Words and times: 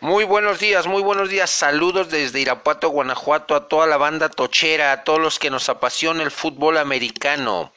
Muy 0.00 0.24
buenos 0.24 0.60
días, 0.60 0.86
muy 0.86 1.00
buenos 1.00 1.30
días. 1.30 1.48
Saludos 1.48 2.10
desde 2.10 2.40
Irapuato, 2.40 2.90
Guanajuato, 2.90 3.54
a 3.54 3.66
toda 3.66 3.86
la 3.86 3.96
banda 3.96 4.28
tochera, 4.28 4.92
a 4.92 5.04
todos 5.04 5.18
los 5.18 5.38
que 5.38 5.48
nos 5.48 5.70
apasiona 5.70 6.22
el 6.22 6.30
fútbol 6.30 6.76
americano. 6.76 7.72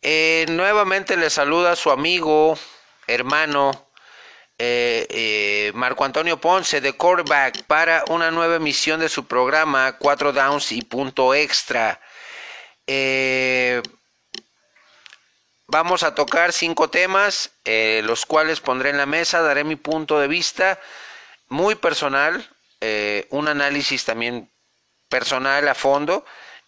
Eh, 0.00 0.46
nuevamente 0.50 1.16
le 1.16 1.28
saluda 1.30 1.74
su 1.74 1.90
amigo, 1.90 2.56
hermano, 3.08 3.88
eh, 4.58 5.08
eh, 5.10 5.72
Marco 5.74 6.04
Antonio 6.04 6.40
Ponce 6.40 6.80
de 6.80 6.92
Quarterback 6.92 7.64
para 7.64 8.04
una 8.10 8.30
nueva 8.30 8.54
emisión 8.54 9.00
de 9.00 9.08
su 9.08 9.26
programa 9.26 9.98
Cuatro 9.98 10.32
Downs 10.32 10.70
y 10.70 10.82
Punto 10.82 11.34
Extra. 11.34 12.00
vamos 15.66 16.04
a 16.04 16.14
tocar 16.14 16.52
cinco 16.52 16.90
temas, 16.90 17.50
los 17.64 18.24
cuales 18.24 18.60
pondré 18.60 18.90
en 18.90 18.98
la 18.98 19.06
mesa, 19.06 19.42
daré 19.42 19.64
mi 19.64 19.74
punto 19.74 20.20
de 20.20 20.28
vista 20.28 20.78
muy 21.48 21.74
personal, 21.74 22.48
eh, 22.80 23.26
un 23.30 23.48
análisis 23.48 24.04
también 24.04 24.50
personal 25.08 25.66
a 25.68 25.74
fondo, 25.74 26.24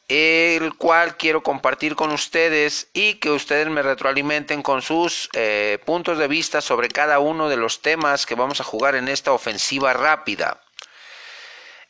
el 0.08 0.74
cual 0.74 1.16
quiero 1.16 1.42
compartir 1.42 1.96
con 1.96 2.12
ustedes 2.12 2.88
y 2.92 3.14
que 3.14 3.30
ustedes 3.30 3.68
me 3.68 3.82
retroalimenten 3.82 4.62
con 4.62 4.82
sus 4.82 5.28
eh, 5.32 5.78
puntos 5.84 6.18
de 6.18 6.28
vista 6.28 6.60
sobre 6.60 6.88
cada 6.88 7.18
uno 7.18 7.48
de 7.48 7.56
los 7.56 7.82
temas 7.82 8.24
que 8.24 8.36
vamos 8.36 8.60
a 8.60 8.64
jugar 8.64 8.94
en 8.94 9.08
esta 9.08 9.32
ofensiva 9.32 9.92
rápida. 9.94 10.62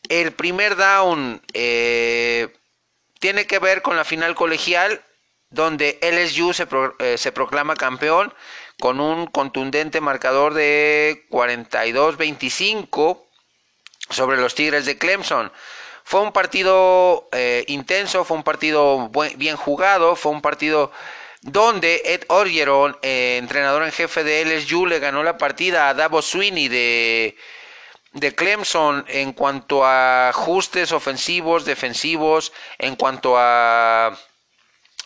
El 0.08 0.32
primer 0.32 0.76
down 0.76 1.42
eh, 1.52 2.48
tiene 3.18 3.46
que 3.46 3.58
ver 3.58 3.82
con 3.82 3.96
la 3.96 4.04
final 4.04 4.34
colegial, 4.34 5.04
donde 5.50 5.98
LSU 6.02 6.52
se, 6.52 6.66
se 7.18 7.32
proclama 7.32 7.76
campeón 7.76 8.32
con 8.78 9.00
un 9.00 9.26
contundente 9.26 10.00
marcador 10.00 10.54
de 10.54 11.26
42-25 11.30 13.22
sobre 14.10 14.36
los 14.36 14.54
Tigres 14.54 14.84
de 14.84 14.98
Clemson. 14.98 15.50
Fue 16.04 16.20
un 16.20 16.32
partido 16.32 17.28
eh, 17.32 17.64
intenso, 17.68 18.24
fue 18.24 18.36
un 18.36 18.44
partido 18.44 19.10
bien 19.36 19.56
jugado, 19.56 20.14
fue 20.14 20.32
un 20.32 20.40
partido 20.40 20.92
donde 21.42 22.02
Ed 22.04 22.24
Orgeron, 22.28 22.96
eh, 23.02 23.38
entrenador 23.38 23.82
en 23.82 23.92
jefe 23.92 24.22
de 24.22 24.44
LSU, 24.44 24.86
le 24.86 25.00
ganó 25.00 25.22
la 25.22 25.38
partida 25.38 25.88
a 25.88 25.94
Davos 25.94 26.26
Sweeney 26.26 26.68
de, 26.68 27.36
de 28.12 28.34
Clemson 28.34 29.04
en 29.08 29.32
cuanto 29.32 29.84
a 29.84 30.28
ajustes 30.28 30.92
ofensivos, 30.92 31.64
defensivos, 31.64 32.52
en 32.78 32.96
cuanto 32.96 33.34
a 33.36 34.16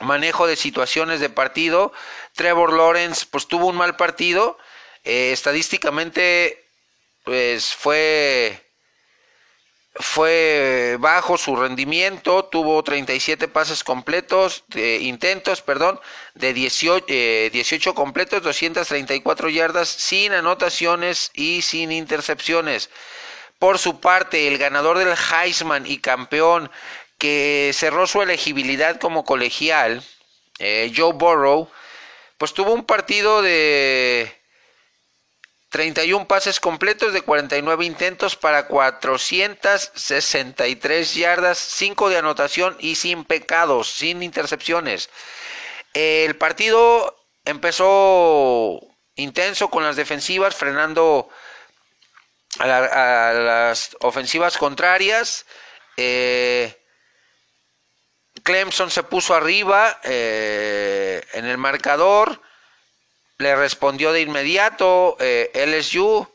manejo 0.00 0.46
de 0.46 0.56
situaciones 0.56 1.20
de 1.20 1.30
partido. 1.30 1.92
Trevor 2.34 2.72
Lawrence 2.72 3.26
pues 3.30 3.46
tuvo 3.46 3.66
un 3.66 3.76
mal 3.76 3.96
partido. 3.96 4.58
Eh, 5.04 5.32
estadísticamente 5.32 6.64
pues 7.24 7.74
fue 7.74 8.60
fue 9.94 10.96
bajo 11.00 11.36
su 11.36 11.56
rendimiento, 11.56 12.44
tuvo 12.44 12.82
37 12.82 13.48
pases 13.48 13.82
completos, 13.82 14.64
intentos, 14.74 15.62
perdón, 15.62 16.00
de 16.34 16.54
18, 16.54 17.04
18 17.52 17.90
eh, 17.90 17.94
completos, 17.94 18.42
234 18.42 19.48
yardas, 19.48 19.88
sin 19.88 20.32
anotaciones 20.32 21.30
y 21.34 21.62
sin 21.62 21.90
intercepciones. 21.92 22.88
Por 23.58 23.78
su 23.78 24.00
parte, 24.00 24.48
el 24.48 24.56
ganador 24.56 24.96
del 24.96 25.14
Heisman 25.14 25.86
y 25.86 25.98
campeón 25.98 26.70
que 27.20 27.70
cerró 27.74 28.08
su 28.08 28.22
elegibilidad 28.22 28.98
como 28.98 29.24
colegial, 29.24 30.02
eh, 30.58 30.90
Joe 30.96 31.12
Burrow, 31.12 31.70
pues 32.38 32.54
tuvo 32.54 32.72
un 32.72 32.86
partido 32.86 33.42
de 33.42 34.34
31 35.68 36.26
pases 36.26 36.60
completos 36.60 37.12
de 37.12 37.20
49 37.20 37.84
intentos 37.84 38.36
para 38.36 38.68
463 38.68 41.14
yardas, 41.14 41.58
5 41.58 42.08
de 42.08 42.16
anotación 42.16 42.78
y 42.80 42.94
sin 42.94 43.26
pecados, 43.26 43.90
sin 43.90 44.22
intercepciones. 44.22 45.10
El 45.92 46.36
partido 46.36 47.22
empezó 47.44 48.80
intenso 49.14 49.68
con 49.68 49.84
las 49.84 49.96
defensivas, 49.96 50.56
frenando 50.56 51.28
a, 52.58 53.32
las 53.34 53.94
ofensivas 54.00 54.56
contrarias. 54.56 55.44
Eh, 55.98 56.79
Clemson 58.42 58.90
se 58.90 59.02
puso 59.02 59.34
arriba 59.34 60.00
eh, 60.04 61.22
en 61.32 61.46
el 61.46 61.58
marcador, 61.58 62.40
le 63.38 63.56
respondió 63.56 64.12
de 64.12 64.20
inmediato 64.20 65.16
eh, 65.20 65.50
LSU 65.54 66.28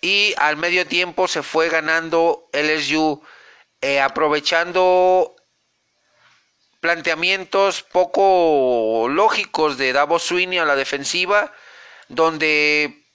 y 0.00 0.34
al 0.38 0.56
medio 0.56 0.86
tiempo 0.86 1.28
se 1.28 1.42
fue 1.42 1.68
ganando 1.68 2.48
LSU 2.52 3.22
eh, 3.80 4.00
aprovechando 4.00 5.34
planteamientos 6.80 7.82
poco 7.82 9.06
lógicos 9.08 9.78
de 9.78 9.92
Davos 9.92 10.24
Sweeney 10.24 10.58
a 10.58 10.64
la 10.64 10.76
defensiva, 10.76 11.52
donde 12.08 13.06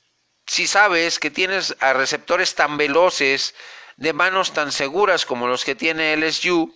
si 0.46 0.68
sabes 0.68 1.20
que 1.20 1.32
tienes 1.32 1.76
a 1.82 1.94
receptores 1.94 2.56
tan 2.56 2.78
veloces, 2.78 3.54
de 3.98 4.14
manos 4.14 4.54
tan 4.54 4.72
seguras 4.72 5.26
como 5.26 5.48
los 5.48 5.66
que 5.66 5.76
tiene 5.76 6.16
LSU, 6.16 6.74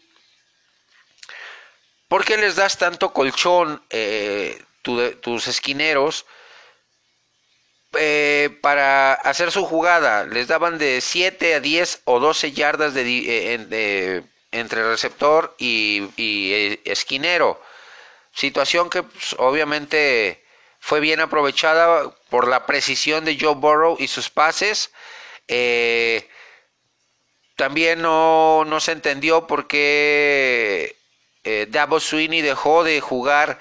¿Por 2.12 2.26
qué 2.26 2.36
les 2.36 2.58
das 2.58 2.78
tanto 2.78 3.14
colchón 3.14 3.82
eh, 3.90 4.62
tus 4.82 5.48
esquineros 5.48 6.26
eh, 7.94 8.50
para 8.62 9.14
hacer 9.14 9.50
su 9.50 9.64
jugada? 9.64 10.26
Les 10.26 10.50
daban 10.50 10.78
de 10.78 11.00
7 11.00 11.56
a 11.56 11.62
10 11.62 12.02
o 12.04 12.20
12 12.20 12.52
yardas 12.52 12.94
de, 12.94 14.26
entre 14.52 14.84
receptor 14.92 15.56
y, 15.58 16.10
eh, 16.18 16.82
esquinero. 16.84 17.62
Situación 18.34 18.90
que 18.90 19.04
pues, 19.04 19.34
obviamente 19.38 20.44
fue 20.82 21.00
bien 21.00 21.22
aprovechada 21.22 22.14
por 22.30 22.50
la 22.50 22.66
precisión 22.66 23.24
de 23.24 23.38
Joe 23.40 23.56
Burrow 23.56 23.96
y 23.98 24.10
sus 24.10 24.30
pases. 24.30 24.92
también 27.56 28.02
no, 28.02 28.66
no, 28.66 28.82
se 28.82 28.92
entendió 28.92 29.48
por 29.48 29.68
qué 29.68 31.01
eh, 31.44 31.68
Davos 31.70 32.04
Sweeney 32.04 32.42
dejó 32.42 32.84
de 32.84 33.02
jugar 33.02 33.60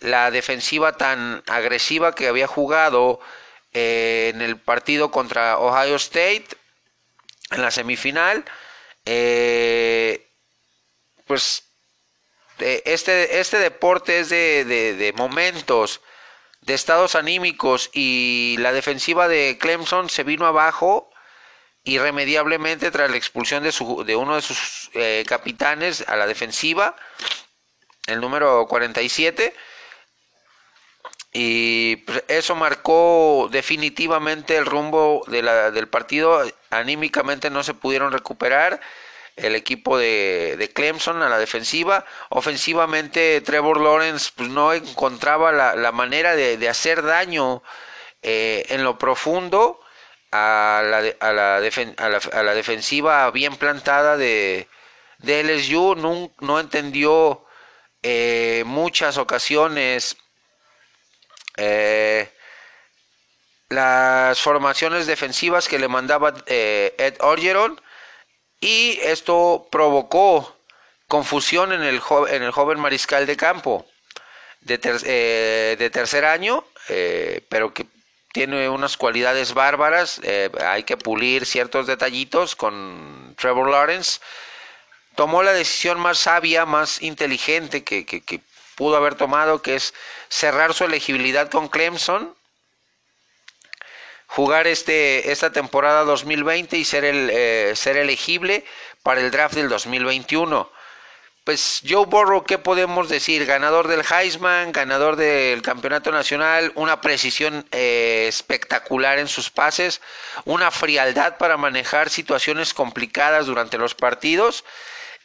la 0.00 0.30
defensiva 0.30 0.96
tan 0.96 1.42
agresiva 1.46 2.14
que 2.14 2.28
había 2.28 2.46
jugado 2.46 3.20
eh, 3.72 4.32
en 4.34 4.42
el 4.42 4.58
partido 4.58 5.10
contra 5.10 5.58
Ohio 5.58 5.96
State 5.96 6.48
en 7.50 7.62
la 7.62 7.70
semifinal. 7.70 8.44
Eh, 9.06 10.28
pues 11.26 11.64
este, 12.58 13.40
este 13.40 13.58
deporte 13.58 14.20
es 14.20 14.28
de, 14.28 14.64
de, 14.64 15.12
momentos, 15.14 16.00
de 16.60 16.74
estados 16.74 17.14
anímicos 17.14 17.90
y 17.92 18.56
la 18.58 18.72
defensiva 18.72 19.28
de 19.28 19.58
Clemson 19.58 20.10
se 20.10 20.22
vino 20.22 20.46
abajo 20.46 21.11
irremediablemente 21.84 22.90
tras 22.90 23.10
la 23.10 23.16
expulsión 23.16 23.62
de, 23.62 23.72
su, 23.72 24.04
de 24.04 24.16
uno 24.16 24.36
de 24.36 24.42
sus 24.42 24.90
eh, 24.94 25.24
capitanes 25.26 26.04
a 26.06 26.16
la 26.16 26.26
defensiva, 26.26 26.96
el 28.06 28.20
número 28.20 28.66
47. 28.68 29.54
Y 31.32 31.96
pues, 31.96 32.24
eso 32.28 32.54
marcó 32.54 33.48
definitivamente 33.50 34.56
el 34.56 34.66
rumbo 34.66 35.24
del 35.26 35.88
partido. 35.88 36.42
Anímicamente 36.70 37.50
no 37.50 37.62
se 37.62 37.74
pudieron 37.74 38.12
recuperar 38.12 38.80
el 39.36 39.54
equipo 39.54 39.96
de, 39.96 40.70
Clemson 40.74 41.22
a 41.22 41.28
la 41.30 41.38
defensiva. 41.38 42.04
Ofensivamente 42.28 43.40
Trevor 43.40 43.80
Lawrence 43.80 44.30
pues, 44.36 44.50
no 44.50 44.72
encontraba 44.74 45.52
la, 45.52 45.92
manera 45.92 46.36
de, 46.36 46.58
de, 46.58 46.68
hacer 46.68 47.02
daño 47.02 47.62
eh, 48.20 48.66
en 48.68 48.84
lo 48.84 48.98
profundo 48.98 49.81
a 50.32 50.82
la, 50.82 50.98
a 51.20 51.32
la, 51.32 51.56
a 51.56 52.42
la, 52.42 52.54
defensiva 52.54 53.30
bien 53.30 53.56
plantada 53.56 54.16
de, 54.16 54.66
de 55.18 55.44
LSU, 55.44 55.94
no, 55.94 56.32
no 56.40 56.58
entendió 56.58 57.44
eh, 58.02 58.64
muchas 58.66 59.18
ocasiones 59.18 60.16
eh, 61.58 62.30
las 63.68 64.40
formaciones 64.40 65.06
defensivas 65.06 65.68
que 65.68 65.78
le 65.78 65.88
mandaba 65.88 66.34
eh, 66.46 66.94
Ed 66.98 67.16
Orgeron 67.20 67.78
y 68.58 68.98
esto 69.02 69.68
provocó 69.70 70.56
confusión 71.08 71.72
en 71.72 71.82
el, 71.82 72.00
en 72.28 72.42
el 72.42 72.52
joven 72.52 72.80
mariscal 72.80 73.26
de 73.26 73.36
campo 73.36 73.86
de, 74.62 74.78
de 74.78 75.90
tercer 75.90 76.24
año, 76.24 76.64
pero 77.48 77.74
que 77.74 77.86
tiene 78.32 78.68
unas 78.70 78.96
cualidades 78.96 79.52
bárbaras, 79.52 80.20
eh, 80.24 80.50
hay 80.66 80.84
que 80.84 80.96
pulir 80.96 81.44
ciertos 81.44 81.86
detallitos 81.86 82.56
con 82.56 83.34
Trevor 83.38 83.70
Lawrence. 83.70 84.20
Tomó 85.14 85.42
la 85.42 85.52
decisión 85.52 86.00
más 86.00 86.18
sabia, 86.18 86.64
más 86.64 87.02
inteligente 87.02 87.84
que, 87.84 88.06
que, 88.06 88.40
pudo 88.74 88.96
haber 88.96 89.14
tomado, 89.14 89.60
que 89.60 89.74
es 89.74 89.92
cerrar 90.28 90.72
su 90.72 90.84
elegibilidad 90.84 91.50
con 91.50 91.68
Clemson. 91.68 92.34
jugar 94.26 94.66
este, 94.66 95.30
esta 95.30 95.52
temporada 95.52 96.04
2020 96.04 96.78
y 96.78 96.84
ser, 96.86 97.04
el, 97.04 97.28
eh, 97.30 97.74
ser 97.76 97.98
elegible 97.98 98.64
para 99.02 99.20
el 99.20 99.30
draft 99.30 99.54
del 99.54 99.68
2021. 99.68 100.70
Pues 101.44 101.82
Joe 101.88 102.06
Burrow, 102.06 102.44
¿qué 102.44 102.58
podemos 102.58 103.08
decir? 103.08 103.46
Ganador 103.46 103.88
del 103.88 104.04
Heisman, 104.08 104.70
ganador 104.70 105.16
del 105.16 105.60
Campeonato 105.60 106.12
Nacional, 106.12 106.70
una 106.76 107.00
precisión 107.00 107.66
eh, 107.72 108.26
espectacular 108.28 109.18
en 109.18 109.26
sus 109.26 109.50
pases, 109.50 110.00
una 110.44 110.70
frialdad 110.70 111.38
para 111.38 111.56
manejar 111.56 112.10
situaciones 112.10 112.74
complicadas 112.74 113.46
durante 113.46 113.76
los 113.76 113.96
partidos. 113.96 114.64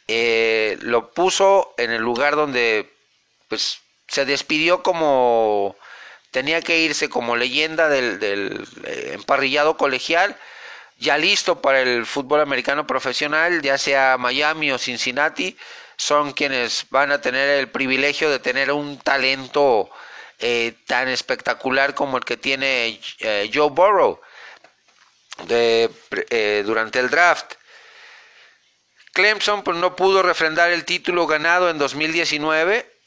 Eh, 0.08 0.76
lo 0.80 1.12
puso 1.12 1.74
en 1.78 1.92
el 1.92 2.02
lugar 2.02 2.34
donde 2.34 2.92
pues, 3.46 3.78
se 4.08 4.24
despidió 4.24 4.82
como 4.82 5.76
tenía 6.32 6.62
que 6.62 6.80
irse 6.80 7.08
como 7.08 7.36
leyenda 7.36 7.88
del, 7.88 8.66
eh, 8.84 9.12
emparrillado 9.14 9.76
colegial, 9.76 10.36
ya 10.98 11.16
listo 11.16 11.62
para 11.62 11.80
el 11.80 12.06
fútbol 12.06 12.40
americano 12.40 12.88
profesional, 12.88 13.62
ya 13.62 13.78
sea 13.78 14.18
Miami 14.18 14.72
o 14.72 14.78
Cincinnati, 14.78 15.56
son 15.98 16.32
quienes 16.32 16.86
van 16.88 17.12
a 17.12 17.20
tener 17.20 17.58
el 17.58 17.68
privilegio 17.68 18.30
de 18.30 18.38
tener 18.38 18.72
un 18.72 18.98
talento 18.98 19.90
eh, 20.38 20.72
tan 20.86 21.08
espectacular 21.08 21.94
como 21.94 22.16
el 22.16 22.24
que 22.24 22.38
tiene 22.38 22.98
eh, 23.18 23.50
Joe 23.52 23.68
Burrow 23.68 24.18
durante 26.64 26.98
el 26.98 27.10
draft. 27.10 27.54
Clemson 29.12 29.62
pues, 29.62 29.76
no 29.76 29.94
pudo 29.96 30.22
refrendar 30.22 30.70
el 30.70 30.84
título 30.86 31.26
ganado 31.26 31.68
en 31.68 31.78
2019 31.78 32.98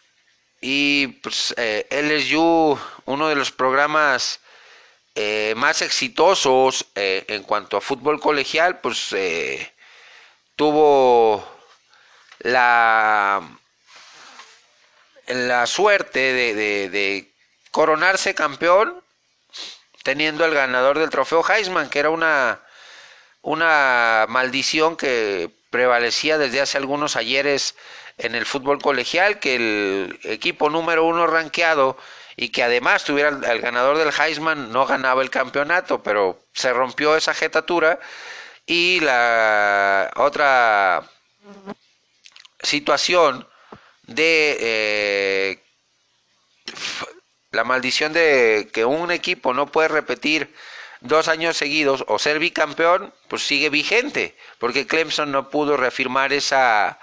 y 0.61 1.07
pues 1.07 1.53
eh, 1.57 1.88
LSU, 1.89 2.79
uno 3.05 3.27
de 3.27 3.35
los 3.35 3.51
programas 3.51 4.39
eh, 5.15 5.53
más 5.57 5.81
exitosos 5.81 6.85
eh, 6.95 7.25
en 7.27 7.43
cuanto 7.43 7.75
a 7.75 7.81
fútbol 7.81 8.19
colegial, 8.19 8.79
pues 8.79 9.11
eh, 9.13 9.73
tuvo 10.55 11.45
la, 12.43 13.41
la 15.27 15.67
suerte 15.67 16.33
de, 16.33 17.27
coronarse 17.71 18.35
campeón 18.35 19.01
teniendo 20.03 20.43
el 20.45 20.53
ganador 20.53 20.99
del 20.99 21.09
trofeo 21.09 21.43
Heisman, 21.47 21.89
que 21.89 21.99
era 21.99 22.09
una, 22.09 22.59
una 23.41 24.25
maldición 24.27 24.97
que 24.97 25.49
prevalecía 25.69 26.38
desde 26.38 26.59
hace 26.59 26.77
algunos 26.77 27.15
ayeres 27.15 27.75
en 28.17 28.35
el 28.35 28.45
fútbol 28.45 28.81
colegial, 28.81 29.39
que 29.39 29.55
el 29.55 30.19
equipo 30.23 30.69
número 30.69 31.05
uno 31.05 31.27
rankeado 31.27 31.97
y 32.35 32.49
que 32.49 32.63
además 32.63 33.03
tuviera 33.03 33.29
el, 33.29 33.61
ganador 33.61 33.97
del 33.97 34.11
Heisman 34.11 34.71
no 34.71 34.85
ganaba 34.85 35.21
el 35.21 35.29
campeonato, 35.29 36.01
pero 36.01 36.39
se 36.53 36.73
rompió 36.73 37.15
esa 37.15 37.33
jetatura. 37.33 37.99
Y 38.65 38.99
la 39.01 40.11
otra 40.15 41.03
situación 42.63 43.47
de 44.03 44.57
eh, 44.59 45.63
la 47.51 47.63
maldición 47.63 48.13
de 48.13 48.69
que 48.73 48.85
un 48.85 49.11
equipo 49.11 49.53
no 49.53 49.67
puede 49.67 49.89
repetir 49.89 50.53
dos 51.01 51.27
años 51.27 51.57
seguidos 51.57 52.05
o 52.07 52.19
ser 52.19 52.39
bicampeón, 52.39 53.13
pues 53.27 53.45
sigue 53.45 53.69
vigente, 53.69 54.35
porque 54.59 54.87
Clemson 54.87 55.31
no 55.31 55.49
pudo 55.49 55.77
reafirmar 55.77 56.31
esa 56.33 56.99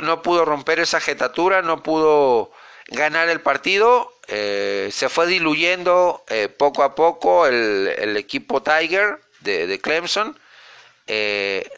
no 0.00 0.22
pudo 0.22 0.44
romper 0.44 0.78
esa 0.78 1.00
jetatura, 1.00 1.62
no 1.62 1.82
pudo 1.82 2.52
ganar 2.88 3.28
el 3.28 3.40
partido, 3.40 4.12
eh, 4.28 4.88
se 4.92 5.08
fue 5.08 5.26
diluyendo 5.26 6.24
eh, 6.28 6.48
poco 6.48 6.82
a 6.82 6.94
poco 6.94 7.46
el, 7.46 8.16
equipo 8.16 8.62
Tiger 8.62 9.20
de, 9.40 9.80
Clemson. 9.80 10.38
Eh, 11.06 11.68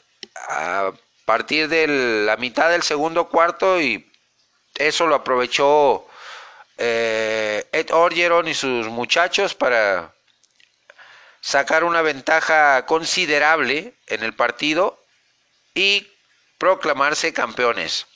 partir 1.26 1.68
de 1.68 1.86
la 2.24 2.38
mitad 2.38 2.70
del 2.70 2.82
segundo 2.82 3.28
cuarto 3.28 3.78
y 3.80 4.10
eso 4.76 5.06
lo 5.06 5.16
aprovechó 5.16 6.06
Ed 6.78 7.90
Orgeron 7.90 8.48
y 8.48 8.54
sus 8.54 8.86
muchachos 8.86 9.54
para 9.54 10.14
sacar 11.40 11.84
una 11.84 12.02
ventaja 12.02 12.86
considerable 12.86 13.94
en 14.06 14.22
el 14.22 14.34
partido 14.34 14.98
y 15.74 16.08
proclamarse 16.58 17.32
campeones. 17.32 18.06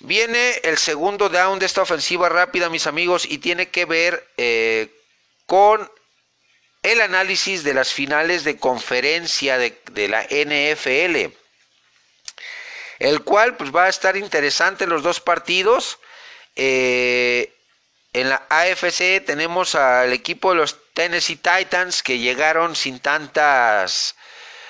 Viene 0.00 0.60
el 0.64 0.78
segundo 0.78 1.28
down 1.28 1.58
de 1.58 1.66
esta 1.66 1.82
ofensiva 1.82 2.28
rápida, 2.28 2.68
mis 2.70 2.86
amigos, 2.86 3.24
y 3.24 3.38
tiene 3.38 3.68
que 3.68 3.84
ver 3.84 4.26
eh, 4.36 4.88
con 5.46 5.90
el 6.82 7.00
análisis 7.00 7.62
de 7.62 7.74
las 7.74 7.92
finales 7.92 8.42
de 8.42 8.58
conferencia 8.58 9.58
de, 9.58 10.08
la 10.08 10.22
NFL, 10.24 11.32
el 13.02 13.24
cual 13.24 13.56
pues, 13.56 13.74
va 13.74 13.84
a 13.84 13.88
estar 13.88 14.16
interesante 14.16 14.86
los 14.86 15.02
dos 15.02 15.20
partidos. 15.20 15.98
Eh, 16.54 17.52
en 18.12 18.28
la 18.28 18.46
AFC 18.48 19.24
tenemos 19.24 19.74
al 19.74 20.12
equipo 20.12 20.50
de 20.50 20.56
los 20.58 20.76
Tennessee 20.94 21.36
Titans 21.36 22.02
que 22.02 22.18
llegaron 22.18 22.76
sin 22.76 23.00
tantas 23.00 24.14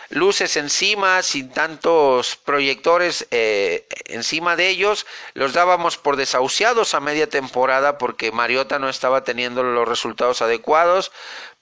luces 0.08 0.56
encima, 0.56 1.22
sin 1.22 1.50
tantos 1.50 2.36
proyectores 2.36 3.26
eh, 3.30 3.86
encima 4.06 4.56
de 4.56 4.68
ellos. 4.68 5.04
Los 5.34 5.52
dábamos 5.52 5.98
por 5.98 6.16
desahuciados 6.16 6.94
a 6.94 7.00
media 7.00 7.28
temporada 7.28 7.98
porque 7.98 8.32
Mariota 8.32 8.78
no 8.78 8.88
estaba 8.88 9.24
teniendo 9.24 9.62
los 9.62 9.86
resultados 9.86 10.40
adecuados, 10.40 11.12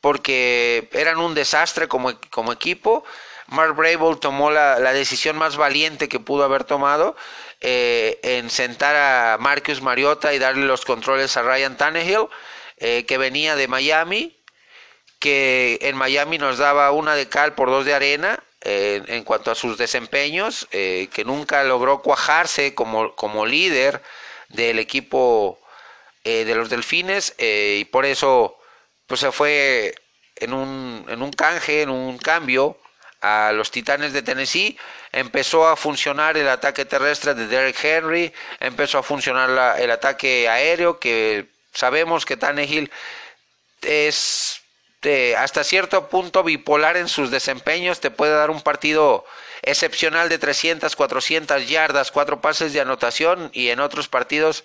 porque 0.01 0.89
eran 0.93 1.19
un 1.19 1.35
desastre 1.35 1.89
como, 1.89 2.13
como 2.31 2.53
equipo. 2.53 3.05
Mark 3.51 3.75
Brable 3.75 4.17
tomó 4.21 4.51
la, 4.51 4.79
decisión 4.93 5.37
más 5.37 5.57
valiente 5.57 6.09
que 6.09 6.21
pudo 6.21 6.45
haber 6.45 6.65
tomado 6.65 7.17
eh, 7.61 8.19
en 8.23 8.49
sentar 8.49 8.95
a 8.95 9.39
Marcus 9.39 9.83
Mariota 9.83 10.33
y 10.33 10.39
darle 10.39 10.67
los 10.67 10.85
controles 10.85 11.37
a 11.37 11.43
Ryan 11.43 11.77
Tannehill, 11.77 12.29
eh, 12.79 13.05
que 13.07 13.19
venía 13.19 13.57
de 13.57 13.67
Miami, 13.67 14.37
que 15.19 15.79
en 15.83 15.97
Miami 15.97 16.39
nos 16.39 16.59
daba 16.59 16.93
una 16.93 17.17
de 17.17 17.29
cal 17.29 17.55
por 17.55 17.71
dos 17.71 17.85
de 17.85 17.93
arena 17.93 18.43
eh, 18.63 19.03
en 19.09 19.25
cuanto 19.25 19.51
a 19.51 19.57
sus 19.57 19.77
desempeños, 19.77 20.69
que 20.71 21.25
nunca 21.27 21.65
logró 21.65 22.03
cuajarse 22.03 22.75
como, 22.75 23.17
como 23.17 23.47
líder 23.47 24.01
del 24.49 24.79
equipo 24.79 25.59
de 26.23 26.55
los 26.55 26.71
Delfines 26.71 27.35
y 27.39 27.85
por 27.87 28.05
eso 28.05 28.59
pues 29.07 29.21
se 29.21 29.33
fue 29.33 29.95
en 30.37 30.53
un, 30.53 31.05
en 31.09 31.23
un 31.23 31.33
canje, 31.33 31.83
en 31.83 31.91
un 31.91 32.17
cambio 32.19 32.77
a 33.21 33.53
los 33.53 33.71
Titanes 33.71 34.13
de 34.13 34.23
Tennessee, 34.23 34.79
empezó 35.13 35.69
a 35.69 35.77
funcionar 35.77 36.37
el 36.37 36.49
ataque 36.49 36.85
terrestre 36.85 37.35
de 37.35 37.47
Derek 37.47 37.83
Henry, 37.83 38.33
empezó 38.61 38.99
a 38.99 39.03
funcionar 39.03 39.79
el 39.79 39.91
ataque 39.91 40.49
aéreo, 40.49 40.99
que 40.99 41.47
sabemos 41.73 42.25
que 42.25 42.37
Tannehill 42.37 42.91
es 43.83 44.63
hasta 45.37 45.65
cierto 45.65 46.09
punto 46.09 46.43
bipolar 46.43 46.97
en 46.97 47.09
sus 47.09 47.31
desempeños, 47.31 48.01
te 48.01 48.11
puede 48.11 48.33
dar 48.33 48.51
un 48.51 48.61
partido 48.61 49.25
excepcional 49.63 50.29
de 50.29 50.39
300, 50.39 50.95
400 50.95 51.69
yardas, 51.69 52.11
cuatro 52.11 52.41
pases 52.41 52.73
de 52.73 52.81
anotación 52.81 53.51
y 53.53 53.69
en 53.69 53.81
otros 53.81 54.09
partidos 54.09 54.65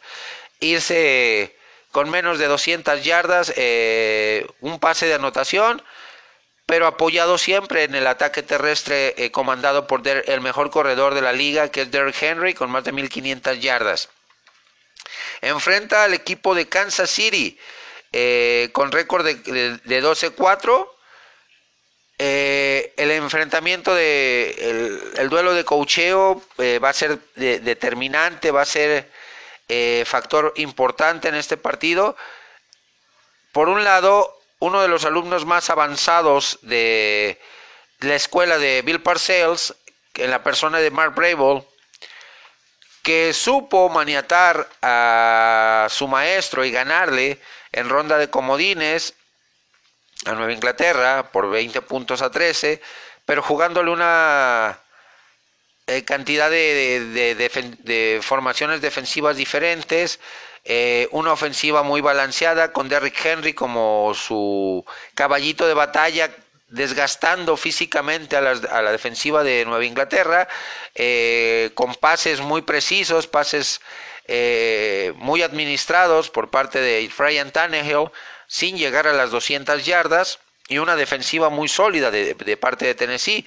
irse 0.59 1.55
con 1.91 2.09
menos 2.09 2.39
de 2.39 2.47
200 2.47 3.03
yardas, 3.03 3.53
eh, 3.55 4.45
un 4.59 4.79
pase 4.79 5.07
de 5.07 5.13
anotación, 5.13 5.81
pero 6.65 6.87
apoyado 6.87 7.37
siempre 7.37 7.83
en 7.83 7.95
el 7.95 8.07
ataque 8.07 8.41
terrestre 8.41 9.13
eh, 9.17 9.31
comandado 9.31 9.85
por 9.85 10.07
el 10.07 10.41
mejor 10.41 10.71
corredor 10.71 11.13
de 11.13 11.21
la 11.21 11.31
liga, 11.31 11.69
que 11.69 11.83
es 11.83 11.91
Derrick 11.91 12.21
Henry, 12.21 12.53
con 12.53 12.71
más 12.71 12.83
de 12.83 12.91
1500 12.91 13.59
yardas. 13.59 14.09
Enfrenta 15.41 16.03
al 16.03 16.13
equipo 16.13 16.55
de 16.55 16.67
Kansas 16.67 17.09
City, 17.09 17.59
eh, 18.11 18.69
con 18.71 18.91
récord 18.91 19.23
de, 19.25 19.79
12-4. 19.83 20.89
Eh, 22.17 22.93
el 22.97 23.11
enfrentamiento 23.11 23.93
de 23.93 25.11
el, 25.17 25.29
duelo 25.29 25.53
de 25.53 25.65
cocheo 25.65 26.41
va 26.57 26.89
a 26.89 26.93
ser 26.93 27.19
determinante, 27.35 28.51
va 28.51 28.61
a 28.61 28.65
ser 28.65 29.11
factor 30.05 30.53
importante 30.55 31.27
en 31.27 31.35
este 31.35 31.57
partido. 31.57 32.15
Por 33.51 33.69
un 33.69 33.83
lado, 33.83 34.35
uno 34.65 34.81
de 34.81 34.87
los 34.87 35.05
alumnos 35.05 35.45
más 35.45 35.69
avanzados 35.69 36.57
de 36.63 37.39
la 37.99 38.15
escuela 38.15 38.57
de 38.57 38.81
Bill 38.81 38.99
Parcells, 38.99 39.75
en 40.15 40.31
la 40.31 40.41
persona 40.41 40.79
de 40.79 40.89
Mark 40.89 41.13
Brable, 41.13 41.63
que 43.03 43.31
supo 43.33 43.89
maniatar 43.89 44.67
a 44.81 45.85
su 45.91 46.07
maestro 46.07 46.65
y 46.65 46.71
ganarle 46.71 47.39
en 47.71 47.89
ronda 47.89 48.17
de 48.17 48.31
comodines 48.31 49.13
a 50.25 50.33
Nueva 50.33 50.53
Inglaterra 50.53 51.29
por 51.31 51.51
20 51.51 51.81
puntos 51.83 52.23
a 52.23 52.31
13, 52.31 52.81
pero 53.23 53.43
jugándole 53.43 53.91
una 53.91 54.79
eh, 55.85 56.03
cantidad 56.05 56.49
de, 56.49 58.19
formaciones 58.23 58.81
defensivas 58.81 59.37
diferentes, 59.37 60.19
eh, 60.67 61.07
una 61.11 61.31
ofensiva 61.31 61.83
muy 61.83 62.01
balanceada 62.01 62.71
con 62.71 62.89
Derrick 62.89 63.23
Henry 63.23 63.53
como 63.53 64.13
su 64.15 64.83
caballito 65.13 65.67
de 65.67 65.75
batalla 65.75 66.31
desgastando 66.69 67.55
físicamente 67.55 68.35
a 68.35 68.41
la, 68.41 68.91
defensiva 68.91 69.43
de 69.43 69.63
Nueva 69.65 69.85
Inglaterra, 69.85 70.47
eh, 70.95 71.69
con 71.75 71.93
pases 71.93 72.41
muy 72.41 72.63
precisos, 72.63 73.27
pases 73.27 73.79
eh, 74.27 75.13
muy 75.17 75.43
administrados 75.43 76.31
por 76.31 76.49
parte 76.49 76.81
de 76.81 77.11
Ryan 77.15 77.51
Tannehill, 77.51 78.09
sin 78.47 78.75
llegar 78.75 79.05
a 79.05 79.13
las 79.13 79.29
200 79.29 79.85
yardas, 79.85 80.39
y 80.67 80.79
una 80.79 80.95
defensiva 80.95 81.49
muy 81.49 81.67
sólida 81.67 82.09
de, 82.09 82.57
parte 82.57 82.87
de 82.87 82.95
Tennessee. 82.95 83.45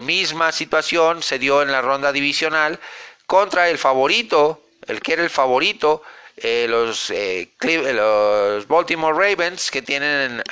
misma 0.00 0.52
situación 0.52 1.24
se 1.24 1.40
dio 1.40 1.62
en 1.62 1.72
la 1.72 1.82
ronda 1.82 2.12
divisional 2.12 2.78
contra 3.26 3.68
el 3.68 3.76
favorito 3.76 4.62
el 4.90 5.00
que 5.00 5.14
era 5.14 5.22
el 5.22 5.30
favorito, 5.30 6.02
eh, 6.36 6.66
los, 6.68 7.10
eh, 7.10 7.50
los 7.60 8.66
Baltimore 8.66 9.16
Ravens, 9.16 9.70
que 9.70 9.82
tienen, 9.82 10.42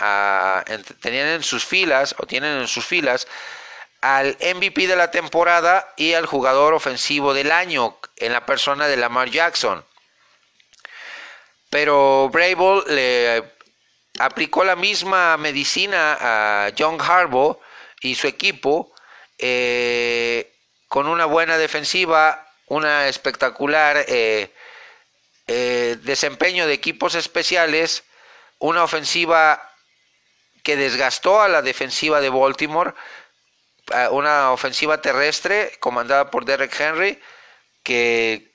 tenían 1.00 1.28
en 1.28 1.42
sus 1.42 1.64
filas, 1.64 2.14
o 2.18 2.26
tienen 2.26 2.58
en 2.58 2.68
sus 2.68 2.84
filas, 2.84 3.26
al 4.00 4.36
MVP 4.40 4.86
de 4.86 4.96
la 4.96 5.10
temporada 5.10 5.92
y 5.96 6.12
al 6.12 6.26
jugador 6.26 6.74
ofensivo 6.74 7.34
del 7.34 7.50
año, 7.50 7.98
en 8.16 8.32
la 8.32 8.46
persona 8.46 8.86
de 8.86 8.96
Lamar 8.96 9.30
Jackson. 9.30 9.84
Pero 11.70 12.30
Brable 12.32 12.82
le 12.88 13.44
aplicó 14.18 14.64
la 14.64 14.76
misma 14.76 15.36
medicina 15.36 16.16
a 16.20 16.70
John 16.76 16.98
Harbaugh 17.00 17.58
y 18.00 18.14
su 18.14 18.26
equipo 18.26 18.92
eh, 19.38 20.52
con 20.88 21.06
una 21.06 21.26
buena 21.26 21.58
defensiva 21.58 22.47
una 22.68 23.08
espectacular 23.08 24.04
eh, 24.08 24.52
eh, 25.46 25.96
desempeño 26.02 26.66
de 26.66 26.74
equipos 26.74 27.14
especiales, 27.14 28.04
una 28.58 28.84
ofensiva 28.84 29.62
que 30.62 30.76
desgastó 30.76 31.40
a 31.40 31.48
la 31.48 31.62
defensiva 31.62 32.20
de 32.20 32.28
Baltimore, 32.28 32.92
una 34.10 34.52
ofensiva 34.52 35.00
terrestre 35.00 35.72
comandada 35.80 36.30
por 36.30 36.44
Derek 36.44 36.78
Henry, 36.78 37.18
que 37.82 38.52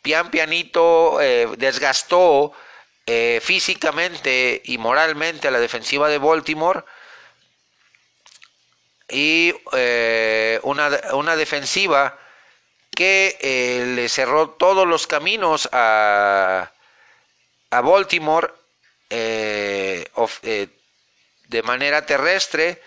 pian 0.00 0.30
pianito 0.30 1.20
eh, 1.20 1.48
desgastó 1.58 2.52
físicamente 3.42 4.62
y 4.64 4.78
moralmente 4.78 5.48
a 5.48 5.50
la 5.50 5.60
defensiva 5.60 6.08
de 6.08 6.16
Baltimore. 6.16 6.84
Y 9.10 9.52
una, 10.62 10.88
una 11.12 11.36
defensiva 11.36 12.18
que 12.94 13.36
eh, 13.40 13.84
le 13.94 14.08
cerró 14.08 14.50
todos 14.50 14.86
los 14.86 15.06
caminos 15.06 15.68
a, 15.72 16.72
a 17.70 17.80
Baltimore 17.80 18.52
eh, 19.10 20.08
eh, 20.42 20.68
de 21.48 21.62
manera 21.62 22.06
terrestre, 22.06 22.80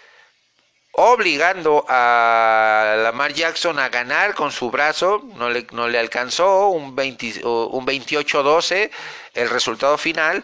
obligando 0.94 1.86
a 1.88 2.96
Lamar 2.98 3.34
Jackson 3.34 3.78
a 3.80 3.90
ganar 3.90 4.34
con 4.34 4.52
su 4.52 4.72
brazo, 4.72 5.24
no 5.36 5.50
le, 5.50 5.68
no 5.72 5.88
le 5.88 6.00
alcanzó 6.00 6.70
un, 6.70 6.86
un 6.86 6.96
28-12 6.96 8.90
el 9.34 9.50
resultado 9.50 9.98
final, 9.98 10.44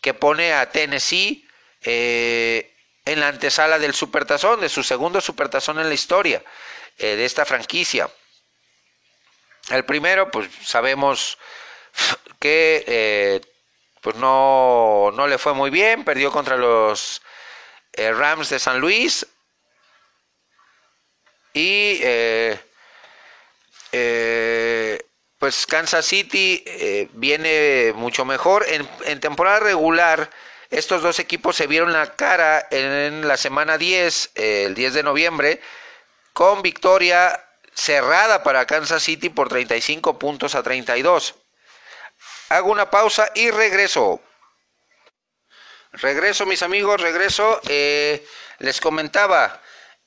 que 0.00 0.14
pone 0.14 0.52
a 0.52 0.68
Tennessee 0.70 1.46
en 1.84 3.20
la 3.20 3.28
antesala 3.28 3.78
del 3.78 3.94
Supertazón, 3.94 4.60
de 4.60 4.68
su 4.68 4.82
segundo 4.82 5.20
Supertazón 5.20 5.78
en 5.78 5.88
la 5.88 5.94
historia 5.94 6.42
de 6.98 7.24
esta 7.24 7.44
franquicia. 7.44 8.08
El 9.70 9.84
primero, 9.84 10.30
pues 10.30 10.48
sabemos 10.64 11.38
que 12.38 12.84
eh, 12.86 13.40
pues 14.00 14.16
no, 14.16 15.10
no, 15.14 15.28
le 15.28 15.38
fue 15.38 15.54
muy 15.54 15.70
bien, 15.70 16.04
perdió 16.04 16.32
contra 16.32 16.56
los 16.56 17.22
eh, 17.92 18.12
Rams 18.12 18.48
de 18.50 18.58
San 18.58 18.80
Luis 18.80 19.26
y 21.52 22.00
eh, 22.02 22.58
pues 25.38 25.66
Kansas 25.66 26.06
City 26.06 26.64
viene 27.12 27.92
mucho 27.94 28.24
mejor. 28.24 28.64
En, 28.68 28.88
en, 29.04 29.20
temporada 29.20 29.60
regular, 29.60 30.30
estos 30.70 31.02
dos 31.02 31.18
equipos 31.18 31.54
se 31.56 31.66
vieron 31.66 31.92
la 31.92 32.16
cara 32.16 32.66
en 32.70 33.28
la 33.28 33.36
semana 33.36 33.76
10, 33.78 34.32
el 34.34 34.74
10 34.74 34.94
de 34.94 35.02
noviembre, 35.02 35.60
con 36.32 36.62
victoria 36.62 37.44
cerrada 37.74 38.42
para 38.42 38.66
Kansas 38.66 39.02
City 39.02 39.28
por 39.28 39.48
35 39.48 40.18
puntos 40.18 40.54
a 40.54 40.62
32. 40.62 41.34
Hago 42.48 42.70
una 42.70 42.90
pausa 42.90 43.30
y 43.34 43.50
regreso. 43.50 44.20
Regreso, 45.92 46.46
mis 46.46 46.62
amigos, 46.62 47.00
regreso. 47.00 47.60
Eh, 47.68 48.26
les 48.58 48.80
comentaba, 48.80 49.60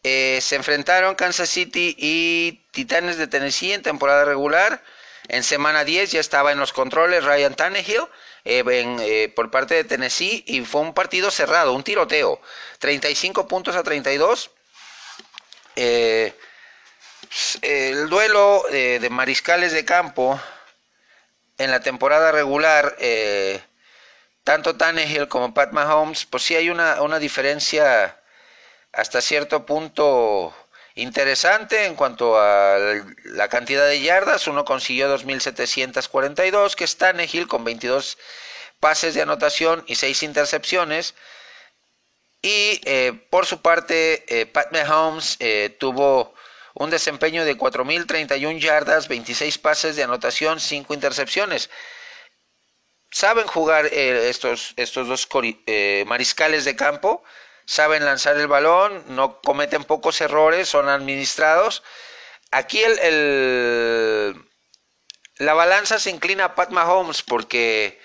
eh, 0.04 0.40
se 0.42 0.56
enfrentaron 0.56 1.16
Kansas 1.16 1.50
City 1.50 1.96
y 1.98 2.64
Titanes 2.72 3.18
de 3.18 3.28
Tennessee 3.28 3.74
en 3.74 3.82
temporada 3.82 4.26
regular. 4.26 4.82
En 5.28 5.44
semana 5.44 5.84
10 5.84 6.12
ya 6.12 6.20
estaba 6.20 6.52
en 6.52 6.60
los 6.60 6.72
controles 6.72 7.24
Ryan 7.24 7.56
Tannehill 7.56 8.08
eh, 8.44 9.34
por 9.36 9.50
parte 9.50 9.74
de 9.74 9.84
Tennessee 9.84 10.44
y 10.48 10.62
fue 10.62 10.82
un 10.82 10.94
partido 10.94 11.32
cerrado, 11.32 11.74
un 11.74 11.84
tiroteo. 11.84 12.40
35 12.80 13.48
puntos 13.48 13.76
a 13.76 13.84
32. 13.84 14.52
Eh, 15.76 16.34
el 17.62 18.10
duelo 18.10 18.64
eh, 18.72 19.00
de 19.02 19.10
mariscales 19.10 19.74
de 19.74 19.86
campo 19.86 20.40
en 21.58 21.72
la 21.72 21.82
temporada 21.82 22.32
regular, 22.32 22.96
eh, 23.00 23.62
tanto 24.44 24.76
Tannehill 24.76 25.28
como 25.28 25.54
Pat 25.54 25.72
Mahomes, 25.72 26.26
pues 26.26 26.44
sí 26.44 26.56
hay 26.56 26.70
una, 26.70 27.02
una 27.02 27.20
diferencia 27.20 28.20
hasta 28.94 29.22
cierto 29.22 29.66
punto 29.66 30.56
interesante 30.96 31.86
en 31.86 31.96
cuanto 31.96 32.40
a 32.40 32.78
la 33.26 33.48
cantidad 33.50 33.86
de 33.86 34.02
yardas. 34.02 34.48
Uno 34.48 34.64
consiguió 34.64 35.14
2.742, 35.14 36.76
que 36.76 36.84
es 36.86 36.98
Tannehill 36.98 37.48
con 37.48 37.64
22 37.64 38.18
pases 38.80 39.14
de 39.14 39.22
anotación 39.22 39.84
y 39.88 39.96
6 39.96 40.24
intercepciones. 40.24 41.16
Y 42.42 42.80
eh, 42.86 43.12
por 43.30 43.46
su 43.46 43.62
parte, 43.62 44.50
Pat 44.54 44.72
Mahomes 44.72 45.38
tuvo 45.80 46.35
un 46.76 46.90
desempeño 46.90 47.46
de 47.46 47.58
4.031 47.58 48.60
yardas, 48.60 49.08
26 49.08 49.58
pases 49.60 49.96
de 49.96 50.04
anotación, 50.04 50.60
5 50.60 50.94
intercepciones. 50.94 51.70
Saben 53.12 53.48
jugar 53.48 53.86
eh, 53.88 54.30
estos, 54.30 54.74
estos 54.76 55.08
dos 55.08 55.28
eh, 55.68 56.04
mariscales 56.06 56.66
de 56.66 56.76
campo, 56.76 57.24
saben 57.66 58.04
lanzar 58.04 58.36
el 58.38 58.48
balón, 58.48 59.06
no 59.08 59.40
cometen 59.40 59.86
pocos 59.86 60.20
errores, 60.20 60.68
son 60.68 60.90
administrados. 60.90 61.82
Aquí 62.52 62.84
el, 62.84 64.36
la 65.38 65.54
balanza 65.54 65.98
se 65.98 66.10
inclina 66.10 66.46
a 66.46 66.56
Pat 66.56 66.72
Mahomes 66.72 67.24
porque 67.24 68.02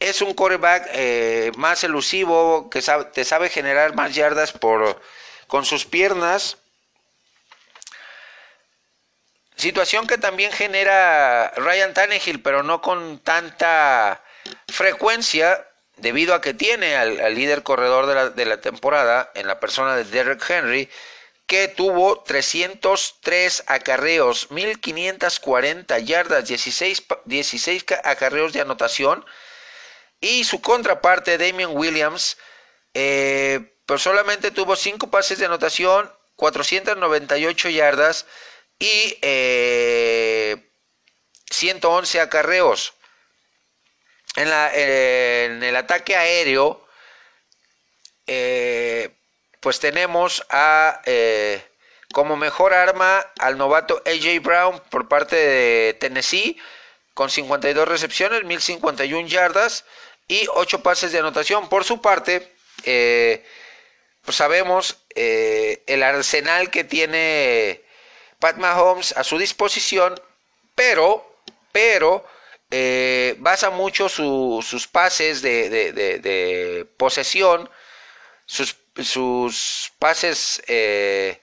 es 0.00 0.20
un 0.20 0.34
quarterback 0.34 0.88
eh, 0.94 1.52
más 1.56 1.84
elusivo, 1.84 2.68
que 2.70 2.82
te 3.12 3.24
sabe 3.24 3.50
generar 3.50 3.94
más 3.94 4.16
yardas 4.16 4.50
por, 4.50 5.00
con 5.46 5.64
sus 5.64 5.86
piernas 5.86 6.58
Situación 9.56 10.06
que 10.06 10.18
también 10.18 10.52
genera 10.52 11.52
Ryan 11.56 11.94
Tannehill, 11.94 12.42
pero 12.42 12.62
no 12.62 12.80
con 12.80 13.18
tanta 13.20 14.22
frecuencia, 14.68 15.66
debido 15.96 16.34
a 16.34 16.40
que 16.40 16.54
tiene 16.54 16.96
al, 16.96 17.34
líder 17.34 17.62
corredor 17.62 18.06
de 18.06 18.14
la, 18.14 18.30
de 18.30 18.44
la, 18.46 18.60
temporada 18.60 19.30
en 19.34 19.46
la 19.46 19.60
persona 19.60 19.94
de 19.96 20.04
Derek 20.04 20.44
Henry, 20.48 20.90
que 21.46 21.68
tuvo 21.68 22.22
303 22.22 23.64
acarreos, 23.66 24.50
1540 24.50 25.98
yardas, 26.00 26.48
16, 26.48 27.04
16 27.26 27.84
acarreos 28.02 28.52
de 28.52 28.60
anotación, 28.60 29.24
y 30.20 30.44
su 30.44 30.60
contraparte, 30.60 31.38
Damian 31.38 31.76
Williams, 31.76 32.38
eh, 32.94 33.74
pues 33.86 34.02
solamente 34.02 34.50
tuvo 34.50 34.74
5 34.74 35.10
pases 35.10 35.38
de 35.38 35.46
anotación, 35.46 36.10
498 36.36 37.68
yardas, 37.68 38.26
y 38.78 39.18
111 41.50 42.18
eh, 42.18 42.20
acarreos. 42.20 42.94
En, 44.36 44.50
la, 44.50 44.74
en, 44.74 45.62
el 45.62 45.76
ataque 45.76 46.16
aéreo, 46.16 46.84
eh, 48.26 49.10
pues 49.60 49.78
tenemos 49.78 50.44
a 50.50 51.00
eh, 51.04 51.62
como 52.12 52.36
mejor 52.36 52.74
arma 52.74 53.20
al 53.38 53.56
novato 53.56 54.02
AJ 54.04 54.42
Brown 54.42 54.82
por 54.90 55.08
parte 55.08 55.36
de 55.36 55.94
Tennessee, 55.94 56.58
con 57.14 57.30
52 57.30 57.86
recepciones, 57.86 58.42
1051 58.42 59.28
yardas 59.28 59.84
y 60.26 60.48
8 60.52 60.82
pases 60.82 61.12
de 61.12 61.20
anotación. 61.20 61.68
Por 61.68 61.84
su 61.84 62.00
parte, 62.00 62.52
pues 62.82 64.36
sabemos 64.36 64.96
el 65.14 66.02
arsenal 66.02 66.70
que 66.70 66.82
tiene 66.82 67.83
Pat 68.44 68.58
Mahomes 68.58 69.16
a 69.16 69.24
su 69.24 69.38
disposición, 69.38 70.20
pero, 70.74 71.40
pero 71.72 72.26
eh, 72.70 73.36
basa 73.38 73.70
mucho 73.70 74.10
sus 74.10 74.86
pases 74.86 75.40
de, 75.40 76.86
posesión, 76.98 77.70
sus, 78.44 78.76
sus 79.02 79.90
pases 79.98 80.62
eh, 80.66 81.40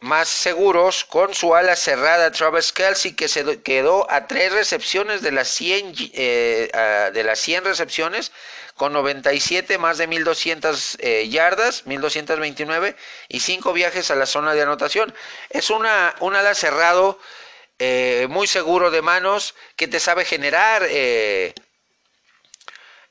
más 0.00 0.28
seguros 0.28 1.04
con 1.04 1.34
su 1.34 1.54
ala 1.56 1.74
cerrada 1.74 2.30
Travis 2.30 2.72
Kelsey 2.72 3.14
que 3.14 3.26
se 3.26 3.60
quedó 3.62 4.08
a 4.10 4.28
tres 4.28 4.52
recepciones 4.52 5.22
de 5.22 5.32
las 5.32 5.48
100 5.48 5.94
eh, 6.12 7.10
de 7.12 7.24
las 7.24 7.40
100 7.40 7.64
recepciones 7.64 8.30
con 8.76 8.92
97 8.92 9.76
más 9.78 9.98
de 9.98 10.06
1200 10.06 10.98
eh, 11.00 11.28
yardas 11.28 11.84
1229 11.86 12.94
y 13.28 13.40
5 13.40 13.72
viajes 13.72 14.12
a 14.12 14.14
la 14.14 14.26
zona 14.26 14.54
de 14.54 14.62
anotación. 14.62 15.12
Es 15.50 15.70
una 15.70 16.14
un 16.20 16.36
ala 16.36 16.54
cerrado 16.54 17.18
eh, 17.80 18.28
muy 18.30 18.46
seguro 18.46 18.92
de 18.92 19.02
manos 19.02 19.56
que 19.74 19.88
te 19.88 19.98
sabe 19.98 20.24
generar 20.24 20.84
en 20.84 21.54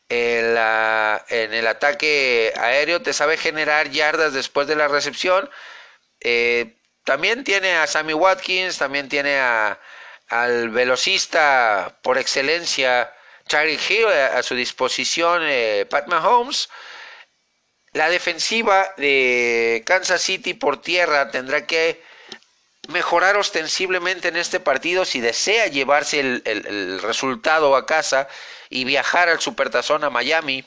el 0.09 1.67
ataque 1.67 2.53
aéreo 2.55 3.01
te 3.01 3.11
sabe 3.11 3.35
generar 3.35 3.89
yardas 3.89 4.31
después 4.31 4.67
de 4.67 4.77
la 4.77 4.87
recepción 4.87 5.49
también 7.07 7.45
tiene 7.45 7.77
a 7.77 7.87
Sammy 7.87 8.11
Watkins, 8.11 8.77
también 8.77 9.07
tiene 9.07 9.39
al 9.39 10.69
velocista 10.71 11.97
por 12.01 12.17
excelencia, 12.17 13.13
Charlie 13.47 13.79
Hill, 13.87 14.07
a, 14.07 14.43
su 14.43 14.55
disposición, 14.55 15.41
eh, 15.45 15.87
Pat 15.89 16.07
Mahomes. 16.07 16.67
La 17.93 18.09
defensiva 18.09 18.93
de 18.97 19.83
Kansas 19.85 20.21
City 20.21 20.53
por 20.53 20.81
tierra 20.81 21.31
tendrá 21.31 21.65
que 21.65 22.03
mejorar 22.89 23.37
ostensiblemente 23.37 24.27
en 24.27 24.35
este 24.35 24.59
partido 24.59 25.05
si 25.05 25.21
desea 25.21 25.67
llevarse 25.67 26.19
el, 26.19 26.41
el 26.43 27.01
resultado 27.01 27.77
a 27.77 27.85
casa 27.85 28.27
y 28.69 28.83
viajar 28.83 29.29
al 29.29 29.39
Supertazón 29.39 30.03
a 30.03 30.09
Miami, 30.09 30.65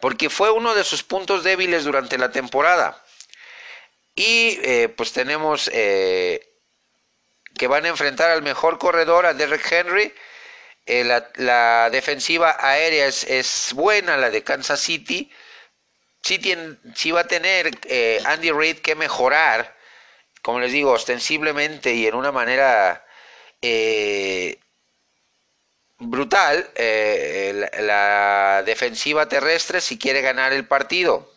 porque 0.00 0.28
fue 0.28 0.50
uno 0.50 0.74
de 0.74 0.84
sus 0.84 1.02
puntos 1.02 1.44
débiles 1.44 1.84
durante 1.84 2.18
la 2.18 2.30
temporada. 2.30 3.02
Y 4.16 4.58
eh, 4.62 4.88
pues 4.88 5.12
tenemos 5.12 5.70
eh, 5.74 6.40
que 7.54 7.66
van 7.68 7.84
a 7.84 7.88
enfrentar 7.88 8.30
al 8.30 8.42
mejor 8.42 8.78
corredor, 8.78 9.26
a 9.26 9.34
Derrick 9.34 9.70
Henry. 9.70 10.12
Eh, 10.86 11.04
la, 11.04 11.90
defensiva 11.90 12.56
aérea 12.58 13.06
es, 13.06 13.72
buena, 13.74 14.16
la 14.16 14.30
de 14.30 14.42
Kansas 14.42 14.80
City. 14.80 15.30
Sí, 16.22 16.38
tiene, 16.38 16.76
va 17.14 17.20
a 17.20 17.26
tener 17.26 17.70
Andy 18.26 18.50
Reid 18.50 18.78
que 18.78 18.94
mejorar, 18.94 19.76
como 20.42 20.60
les 20.60 20.72
digo, 20.72 20.92
ostensiblemente 20.92 21.94
y 21.94 22.06
en 22.06 22.14
una 22.14 22.32
manera 22.32 23.04
brutal, 25.98 26.70
la 27.80 28.62
defensiva 28.64 29.28
terrestre 29.28 29.80
si 29.80 29.98
quiere 29.98 30.22
ganar 30.22 30.52
el 30.52 30.66
partido. 30.66 31.35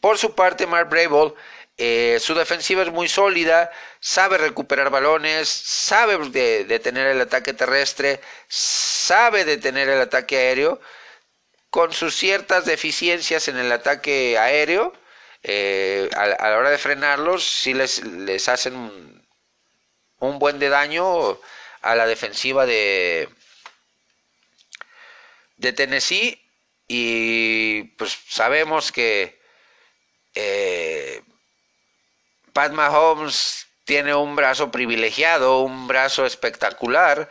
Por 0.00 0.18
su 0.18 0.34
parte, 0.34 0.66
Mark 0.66 0.88
Brable, 0.88 1.34
eh, 1.76 2.18
su 2.20 2.34
defensiva 2.34 2.82
es 2.82 2.90
muy 2.90 3.08
sólida, 3.08 3.70
sabe 4.00 4.38
recuperar 4.38 4.90
balones, 4.90 5.48
sabe 5.48 6.18
detener 6.64 7.06
el 7.06 7.20
ataque 7.20 7.54
terrestre, 7.54 8.20
sabe 8.48 9.44
detener 9.44 9.88
el 9.88 10.00
ataque 10.00 10.36
aéreo, 10.36 10.80
con 11.70 11.92
sus 11.92 12.14
ciertas 12.16 12.66
deficiencias 12.66 13.48
en 13.48 13.56
el 13.56 13.72
ataque 13.72 14.38
aéreo. 14.38 14.92
Eh, 15.42 16.10
a, 16.14 16.26
la 16.50 16.58
hora 16.58 16.70
de 16.70 16.78
frenarlos, 16.78 17.44
sí 17.44 17.72
les, 17.72 18.48
hacen 18.48 18.76
un, 18.76 19.26
un 20.18 20.38
buen 20.38 20.58
de 20.58 20.68
daño 20.68 21.38
a 21.82 21.94
la 21.94 22.06
defensiva 22.06 22.66
de, 22.66 23.28
de 25.56 25.72
Tennessee 25.72 26.42
y 26.88 27.84
pues 27.96 28.18
sabemos 28.28 28.92
que 28.92 29.39
eh, 30.34 31.22
Pat 32.52 32.72
Mahomes 32.72 33.66
tiene 33.84 34.14
un 34.14 34.36
brazo 34.36 34.70
privilegiado, 34.70 35.60
un 35.62 35.88
brazo 35.88 36.26
espectacular, 36.26 37.28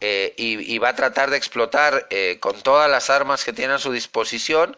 eh, 0.00 0.34
y, 0.36 0.76
va 0.78 0.90
a 0.90 0.94
tratar 0.94 1.30
de 1.30 1.38
explotar 1.38 2.06
eh, 2.10 2.36
con 2.38 2.60
todas 2.62 2.90
las 2.90 3.08
armas 3.08 3.42
que 3.42 3.54
tiene 3.54 3.72
a 3.72 3.78
su 3.78 3.90
disposición 3.90 4.76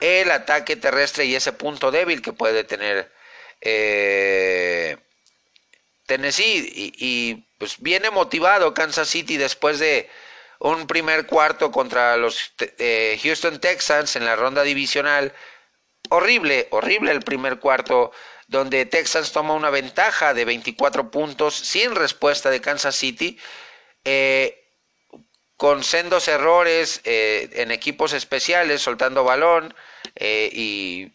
el 0.00 0.30
ataque 0.30 0.76
terrestre 0.76 1.26
y 1.26 1.34
ese 1.34 1.52
punto 1.52 1.90
débil 1.90 2.22
que 2.22 2.32
puede 2.32 2.64
tener 2.64 3.12
eh, 3.60 4.96
Tennessee. 6.06 6.72
Y, 6.74 6.92
y, 6.96 7.46
pues 7.58 7.76
viene 7.80 8.10
motivado 8.10 8.72
Kansas 8.72 9.08
City 9.08 9.36
después 9.36 9.78
de 9.78 10.08
un 10.58 10.86
primer 10.86 11.26
cuarto 11.26 11.70
contra 11.70 12.16
los 12.16 12.52
Houston 13.22 13.60
Texans 13.60 14.16
en 14.16 14.24
la 14.24 14.36
ronda 14.36 14.62
divisional 14.62 15.34
horrible, 16.10 16.68
horrible 16.70 17.12
el 17.12 17.20
primer 17.20 17.58
cuarto, 17.58 18.12
donde 18.48 18.86
Texas 18.86 19.32
toma 19.32 19.54
una 19.54 19.70
ventaja 19.70 20.34
de 20.34 20.44
24 20.44 21.10
puntos 21.10 21.54
sin 21.54 21.94
respuesta 21.94 22.50
de 22.50 22.60
Kansas 22.60 22.94
City, 22.94 23.38
eh, 24.04 24.62
con 25.56 25.82
sendos 25.82 26.28
errores 26.28 27.00
eh, 27.04 27.48
en 27.54 27.70
equipos 27.70 28.12
especiales, 28.12 28.82
soltando 28.82 29.24
balón 29.24 29.74
eh, 30.14 30.50
y 30.52 31.12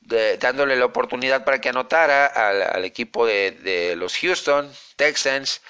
dándole 0.00 0.76
la 0.76 0.86
oportunidad 0.86 1.44
para 1.44 1.60
que 1.60 1.68
anotara 1.68 2.26
al, 2.26 2.84
equipo 2.86 3.26
de, 3.26 3.94
los 3.96 4.16
Houston 4.16 4.72
Texans. 4.96 5.60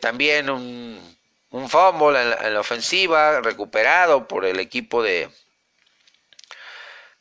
también 0.00 0.50
un, 0.50 1.16
un 1.50 1.68
fumble 1.68 2.20
en 2.20 2.54
la 2.54 2.60
ofensiva 2.60 3.40
recuperado 3.40 4.26
por 4.26 4.44
el 4.44 4.58
equipo 4.58 5.00
de, 5.00 5.28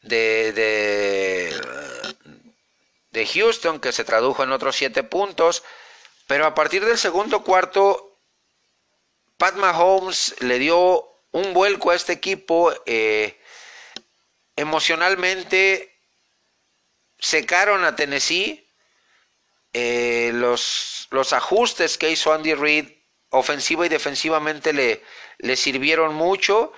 de, 0.08 1.54
de, 3.12 3.26
Houston, 3.26 3.80
que 3.80 3.92
se 3.92 4.04
tradujo 4.04 4.44
en 4.44 4.52
otros 4.52 4.76
siete 4.76 5.04
puntos. 5.04 5.64
Pero 6.28 6.46
a 6.46 6.54
partir 6.54 6.86
del 6.86 6.98
segundo 6.98 7.44
cuarto, 7.44 8.20
Pat 9.38 9.56
Mahomes 9.56 10.36
le 10.42 10.60
dio 10.60 11.04
un 11.32 11.54
vuelco 11.54 11.92
a 11.92 11.96
este 11.96 12.14
equipo. 12.14 12.74
Eh, 12.86 13.40
emocionalmente 14.56 15.94
secaron 17.20 17.84
a 17.86 17.96
Tennessee. 17.96 18.64
Eh, 19.74 20.32
los, 20.34 21.08
los, 21.12 21.34
ajustes 21.34 21.98
que 21.98 22.10
hizo 22.10 22.34
Andy 22.34 22.54
Reid, 22.56 22.90
ofensiva 23.30 23.86
y 23.86 23.90
defensivamente, 23.90 24.74
le, 24.74 25.04
le 25.38 25.56
sirvieron 25.56 26.16
mucho. 26.16 26.74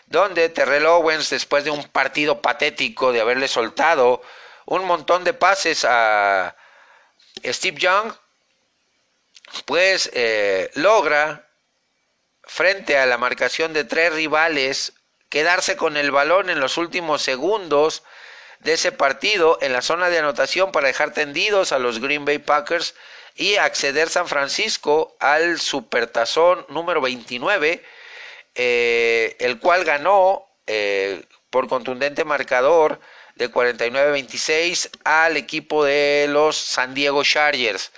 donde 0.06 0.48
Terrell 0.48 0.86
Owens, 0.86 1.30
después 1.30 1.62
de 1.62 1.70
un 1.70 1.84
partido 1.84 2.42
patético 2.42 3.12
de 3.12 3.20
haberle 3.20 3.46
soltado 3.46 4.20
un 4.64 4.84
montón 4.84 5.22
de 5.22 5.32
pases 5.32 5.86
a 5.88 6.56
Steve 7.44 7.78
Young, 7.78 8.12
pues 9.64 10.10
eh, 10.14 10.70
logra, 10.74 11.48
frente 12.42 12.96
a 12.98 13.06
la 13.06 13.18
marcación 13.18 13.72
de 13.72 13.84
tres 13.84 14.12
rivales, 14.12 14.92
quedarse 15.28 15.76
con 15.76 15.96
el 15.96 16.10
balón 16.10 16.50
en 16.50 16.60
los 16.60 16.76
últimos 16.76 17.22
segundos 17.22 18.02
de 18.60 18.74
ese 18.74 18.92
partido 18.92 19.58
en 19.60 19.72
la 19.72 19.82
zona 19.82 20.08
de 20.08 20.18
anotación 20.18 20.72
para 20.72 20.88
dejar 20.88 21.12
tendidos 21.12 21.72
a 21.72 21.78
los 21.78 22.00
Green 22.00 22.24
Bay 22.24 22.38
Packers 22.38 22.94
y 23.34 23.56
acceder 23.56 24.08
San 24.08 24.28
Francisco 24.28 25.16
al 25.20 25.60
Supertazón 25.60 26.64
número 26.68 27.00
29, 27.00 27.82
eh, 28.54 29.36
el 29.38 29.58
cual 29.58 29.84
ganó 29.84 30.46
eh, 30.66 31.22
por 31.50 31.68
contundente 31.68 32.24
marcador 32.24 32.98
de 33.34 33.50
49-26 33.50 34.90
al 35.04 35.36
equipo 35.36 35.84
de 35.84 36.26
los 36.28 36.56
San 36.56 36.94
Diego 36.94 37.22
Chargers, 37.22 37.92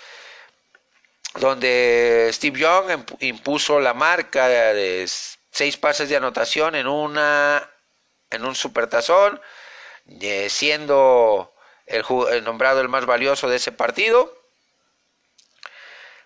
donde 1.41 2.31
Steve 2.33 2.61
Young 2.61 3.05
impuso 3.21 3.81
la 3.81 3.95
marca 3.95 4.49
de 4.49 5.09
seis 5.51 5.77
pases 5.77 6.09
de 6.09 6.17
anotación 6.17 6.75
en 6.75 6.87
una 6.87 7.69
en 8.31 8.45
un 8.45 8.55
supertazón, 8.55 9.41
eh, 10.21 10.49
siendo 10.51 11.55
el, 11.87 12.05
nombrado 12.45 12.81
el 12.81 12.89
más 12.89 13.07
valioso 13.07 13.49
de 13.49 13.57
ese 13.57 13.73
partido. 13.73 14.35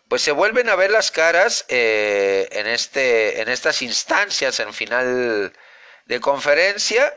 Pues 0.09 0.23
se 0.23 0.33
vuelven 0.33 0.69
a 0.69 0.77
ver 0.77 0.91
las 0.91 1.11
caras 1.11 1.65
eh, 1.69 2.49
en, 2.53 2.67
este, 2.67 3.41
en 3.41 3.49
estas 3.49 3.81
instancias 3.83 4.61
en 4.61 4.75
final 4.75 5.53
de 6.07 6.21
conferencia 6.21 7.15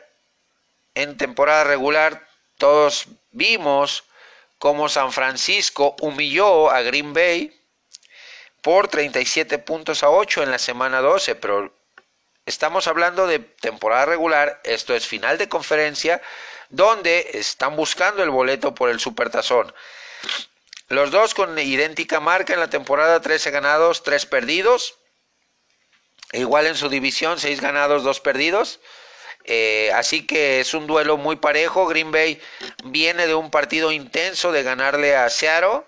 en 0.94 1.18
temporada 1.18 1.66
regular 1.66 2.26
todos 2.58 3.08
vimos 3.32 4.06
cómo 4.60 4.88
San 4.88 5.12
Francisco 5.12 5.96
humilló 6.00 6.70
a 6.72 6.82
Green 6.84 7.14
Bay 7.14 7.54
por 8.66 8.88
37 8.88 9.60
puntos 9.60 10.02
a 10.02 10.10
8 10.10 10.42
en 10.42 10.50
la 10.50 10.58
semana 10.58 11.00
12, 11.00 11.36
pero 11.36 11.72
estamos 12.48 12.88
hablando 12.88 13.28
de 13.28 13.38
temporada 13.38 14.08
regular, 14.08 14.60
esto 14.64 14.96
es 14.96 15.06
final 15.06 15.38
de 15.38 15.48
conferencia, 15.48 16.20
donde 16.70 17.30
están 17.36 17.76
buscando 17.76 18.24
el 18.24 18.32
boleto 18.32 18.74
por 18.74 18.90
el 18.90 19.00
Supertazón. 19.00 19.72
Los 20.88 21.12
dos 21.12 21.36
con 21.36 21.56
idéntica 21.60 22.20
marca 22.20 22.56
en 22.56 22.60
la 22.60 22.72
temporada, 22.72 23.22
13 23.22 23.52
ganados, 23.52 24.02
3 24.02 24.26
perdidos. 24.26 24.98
Igual 26.32 26.66
en 26.66 26.76
su 26.76 26.90
división, 26.90 27.40
6 27.40 27.62
ganados, 27.62 28.04
2 28.04 28.20
perdidos. 28.22 28.80
Eh, 29.44 29.92
así 29.94 30.26
que 30.26 30.60
es 30.60 30.74
un 30.74 30.88
duelo 30.88 31.18
muy 31.18 31.36
parejo. 31.36 31.86
Green 31.86 32.12
Bay 32.12 32.42
viene 32.86 33.28
de 33.28 33.36
un 33.36 33.52
partido 33.52 33.92
intenso 33.92 34.52
de 34.52 34.64
ganarle 34.64 35.16
a 35.16 35.30
Seattle. 35.30 35.84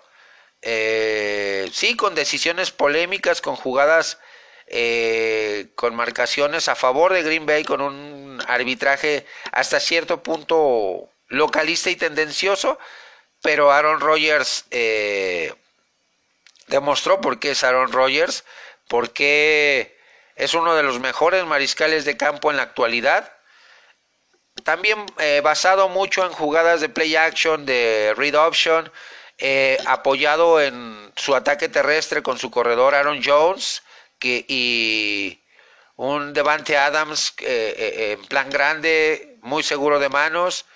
Eh, 0.62 1.68
sí, 1.72 1.96
con 1.96 2.14
decisiones 2.14 2.70
polémicas, 2.70 3.40
con 3.40 3.56
jugadas, 3.56 4.18
eh, 4.66 5.68
con 5.74 5.94
marcaciones 5.94 6.68
a 6.68 6.74
favor 6.74 7.12
de 7.12 7.22
Green 7.22 7.46
Bay, 7.46 7.64
con 7.64 7.80
un 7.80 8.42
arbitraje 8.46 9.26
hasta 9.52 9.80
cierto 9.80 10.22
punto 10.22 11.08
localista 11.28 11.90
y 11.90 11.96
tendencioso. 11.96 12.78
Pero 13.42 13.70
Aaron 13.70 14.00
Rodgers 14.00 14.64
demostró 16.66 17.20
por 17.20 17.38
qué 17.38 17.52
es 17.52 17.62
Aaron 17.62 17.92
Rodgers, 17.92 18.44
porque 18.88 19.96
es 20.34 20.54
uno 20.54 20.74
de 20.74 20.82
los 20.82 20.98
mejores 20.98 21.44
mariscales 21.46 22.04
de 22.04 22.16
campo 22.16 22.50
en 22.50 22.56
la 22.56 22.64
actualidad 22.64 23.32
también 24.62 25.04
eh, 25.18 25.40
basado 25.42 25.88
mucho 25.88 26.24
en 26.24 26.32
jugadas 26.32 26.80
de 26.80 26.88
play 26.88 27.16
action, 27.16 27.64
de 27.66 28.14
read 28.16 28.34
option, 28.34 28.90
eh, 29.38 29.78
apoyado 29.86 30.60
en 30.60 31.12
su 31.16 31.34
ataque 31.34 31.68
terrestre 31.68 32.22
con 32.22 32.38
su 32.38 32.50
corredor 32.50 32.94
Aaron 32.94 33.22
Jones 33.24 33.82
y 34.20 35.40
un 35.96 36.32
Devante 36.32 36.76
Adams 36.76 37.34
eh, 37.40 38.16
en 38.18 38.24
plan 38.26 38.50
grande, 38.50 39.38
muy 39.42 39.62
seguro 39.62 39.98
de 39.98 40.08
manos. 40.08 40.66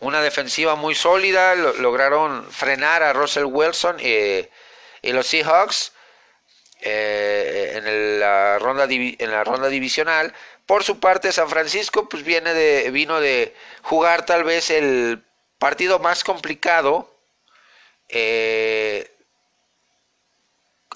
Una 0.00 0.22
defensiva 0.22 0.76
muy 0.76 0.94
sólida, 0.94 1.54
lograron 1.54 2.50
frenar 2.50 3.02
a 3.02 3.12
Russell 3.12 3.44
Wilson 3.44 3.98
y 4.00 4.48
los 5.12 5.26
Seahawks 5.26 5.92
en, 6.80 8.18
la 8.18 8.58
ronda 8.58 8.86
en 8.88 9.30
la 9.30 9.44
ronda 9.44 9.68
divisional 9.68 10.32
por 10.70 10.84
su 10.84 11.00
parte, 11.00 11.32
San 11.32 11.48
Francisco 11.48 12.08
pues 12.08 12.22
viene 12.22 12.54
de, 12.54 12.92
vino 12.92 13.18
de 13.18 13.56
jugar 13.82 14.24
tal 14.24 14.44
vez 14.44 14.70
el 14.70 15.20
partido 15.60 15.98
más 15.98 16.24
complicado 16.24 17.14
eh, 18.08 19.08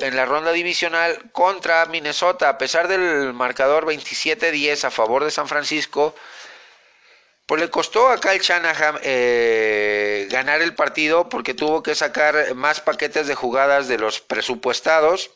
en 0.01 0.17
la 0.17 0.25
ronda 0.25 0.53
divisional 0.53 1.31
contra 1.31 1.87
Minnesota, 1.87 2.49
a 2.49 2.59
pesar 2.59 2.89
del 2.89 3.33
marcador 3.35 3.85
27-10 3.85 4.85
a 4.85 4.91
favor 4.91 5.23
de 5.23 5.31
San 5.31 5.47
Francisco, 5.47 6.17
pues 7.47 7.61
le 7.61 7.69
costó 7.69 8.09
a 8.09 8.19
Kyle 8.19 8.41
Shanahan 8.41 9.01
eh, 9.03 10.27
ganar 10.31 10.63
el 10.63 10.75
partido 10.75 11.29
porque 11.29 11.53
tuvo 11.53 11.83
que 11.83 11.95
sacar 11.95 12.55
más 12.55 12.81
paquetes 12.81 13.27
de 13.27 13.35
jugadas 13.35 13.87
de 13.87 13.99
los 13.99 14.21
presupuestados, 14.21 15.31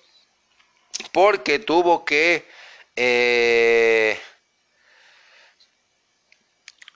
porque 1.12 1.58
tuvo 1.58 2.06
que 2.06 2.48
eh, 2.96 4.18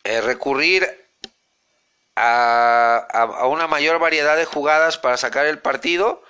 eh, 0.04 0.20
recurrir 0.22 1.01
a, 2.16 3.46
una 3.46 3.66
mayor 3.66 3.98
variedad 3.98 4.36
de 4.36 4.44
jugadas 4.44 4.98
para 4.98 5.16
sacar 5.16 5.46
el 5.46 5.58
partido, 5.58 6.22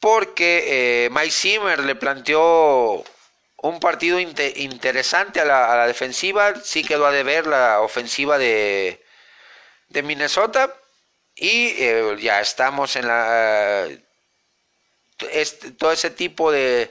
porque 0.00 1.06
eh, 1.06 1.10
Mike 1.10 1.30
Zimmer 1.30 1.80
le 1.80 1.94
planteó 1.94 3.04
un 3.56 3.80
partido 3.80 4.20
interesante 4.20 5.40
a 5.40 5.44
la, 5.44 5.86
defensiva, 5.86 6.54
sí 6.62 6.84
quedó 6.84 7.06
a 7.06 7.12
deber 7.12 7.46
la 7.46 7.80
ofensiva 7.80 8.38
de, 8.38 9.02
de 9.88 10.02
Minnesota. 10.02 10.74
Y 11.34 11.74
eh, 11.78 12.16
ya 12.20 12.40
estamos 12.40 12.96
en 12.96 13.08
la... 13.08 13.88
Este, 15.32 15.70
todo 15.72 15.92
ese 15.92 16.10
tipo 16.10 16.50
de 16.50 16.90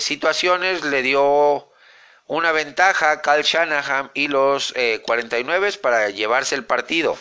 situaciones. 0.00 0.84
Le 0.84 1.02
dio 1.02 1.69
una 2.30 2.52
ventaja 2.52 3.22
Cal 3.22 3.42
Shanahan 3.42 4.12
y 4.14 4.28
los 4.28 4.72
49 5.02 5.68
eh, 5.68 5.78
para 5.82 6.10
llevarse 6.10 6.54
el 6.54 6.64
partido. 6.64 7.18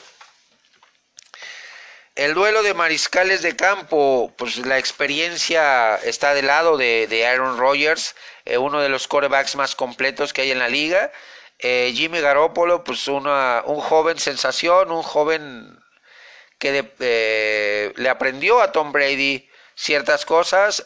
El 2.14 2.36
duelo 2.36 2.62
de 2.62 2.76
mariscales 2.76 3.42
de 3.42 3.56
campo, 3.56 4.32
pues 4.38 4.58
la 4.58 4.78
experiencia 4.78 5.96
está 5.96 6.36
del 6.36 6.46
lado 6.46 6.78
de, 6.78 7.26
Aaron 7.26 7.58
Rodgers, 7.58 8.16
eh, 8.46 8.60
uno 8.60 8.82
de 8.82 8.90
los 8.90 9.08
corebacks 9.08 9.56
más 9.56 9.74
completos 9.74 10.32
que 10.32 10.44
hay 10.44 10.52
en 10.52 10.60
la 10.60 10.70
liga. 10.70 11.12
Eh, 11.58 11.92
Jimmy 11.96 12.22
Garoppolo, 12.22 12.84
pues 12.84 13.08
una, 13.08 13.64
un 13.66 13.82
joven 13.82 14.20
sensación, 14.20 14.92
un 14.92 15.02
joven 15.02 15.80
que 16.60 17.94
le 17.98 18.10
aprendió 18.10 18.62
a 18.62 18.72
Tom 18.72 18.92
Brady 18.92 19.50
ciertas 19.74 20.24
cosas, 20.24 20.86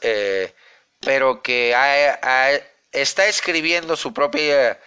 pero 1.01 1.41
que 1.41 1.75
ha, 1.75 2.61
está 2.93 3.27
escribiendo 3.27 3.97
su 3.97 4.13
propia 4.13 4.79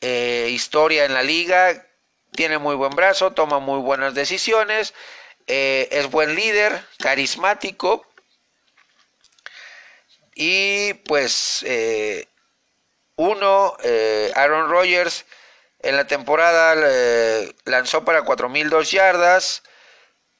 eh, 0.00 0.48
historia 0.50 1.04
en 1.04 1.14
la 1.14 1.22
liga, 1.22 1.86
tiene 2.32 2.58
muy 2.58 2.74
buen 2.74 2.94
brazo, 2.96 3.32
toma 3.32 3.58
muy 3.60 3.80
buenas 3.80 4.14
decisiones, 4.14 4.94
eh, 5.46 5.88
es 5.92 6.10
buen 6.10 6.34
líder, 6.34 6.84
carismático 6.98 8.06
y 10.34 10.94
pues 10.94 11.62
eh, 11.66 12.26
uno, 13.16 13.76
Aaron 14.34 14.70
Rodgers 14.70 15.26
en 15.80 15.96
la 15.96 16.06
temporada 16.06 16.74
lanzó 17.64 18.04
para 18.04 18.24
4.002 18.24 18.90
yardas, 18.90 19.62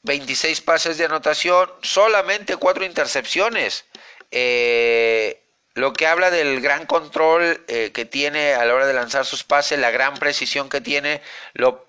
26 0.03 0.61
pases 0.63 0.99
de 0.99 1.05
anotación, 1.05 1.71
solamente 1.83 2.57
4 2.57 2.85
intercepciones. 2.85 3.85
Eh, 4.31 5.42
lo 5.75 5.93
que 5.93 6.07
habla 6.07 6.31
del 6.31 6.61
gran 6.61 6.87
control 6.87 7.65
eh, 7.69 7.91
que 7.93 8.05
tiene 8.05 8.55
a 8.55 8.65
la 8.65 8.75
hora 8.75 8.87
de 8.87 8.93
lanzar 8.93 9.25
sus 9.25 9.45
pases, 9.45 9.79
la 9.79 9.91
gran 9.91 10.15
precisión 10.15 10.69
que 10.69 10.81
tiene, 10.81 11.23
lo 11.55 11.87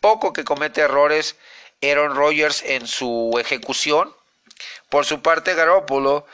poco 0.00 0.32
que 0.32 0.44
comete 0.44 0.80
errores 0.80 1.36
Aaron 1.82 2.14
Rodgers 2.14 2.62
en 2.62 2.86
su 2.86 3.36
ejecución, 3.40 4.14
Por 4.88 5.04
su 5.06 5.22
parte, 5.22 5.54
Garoppolo 5.54 6.26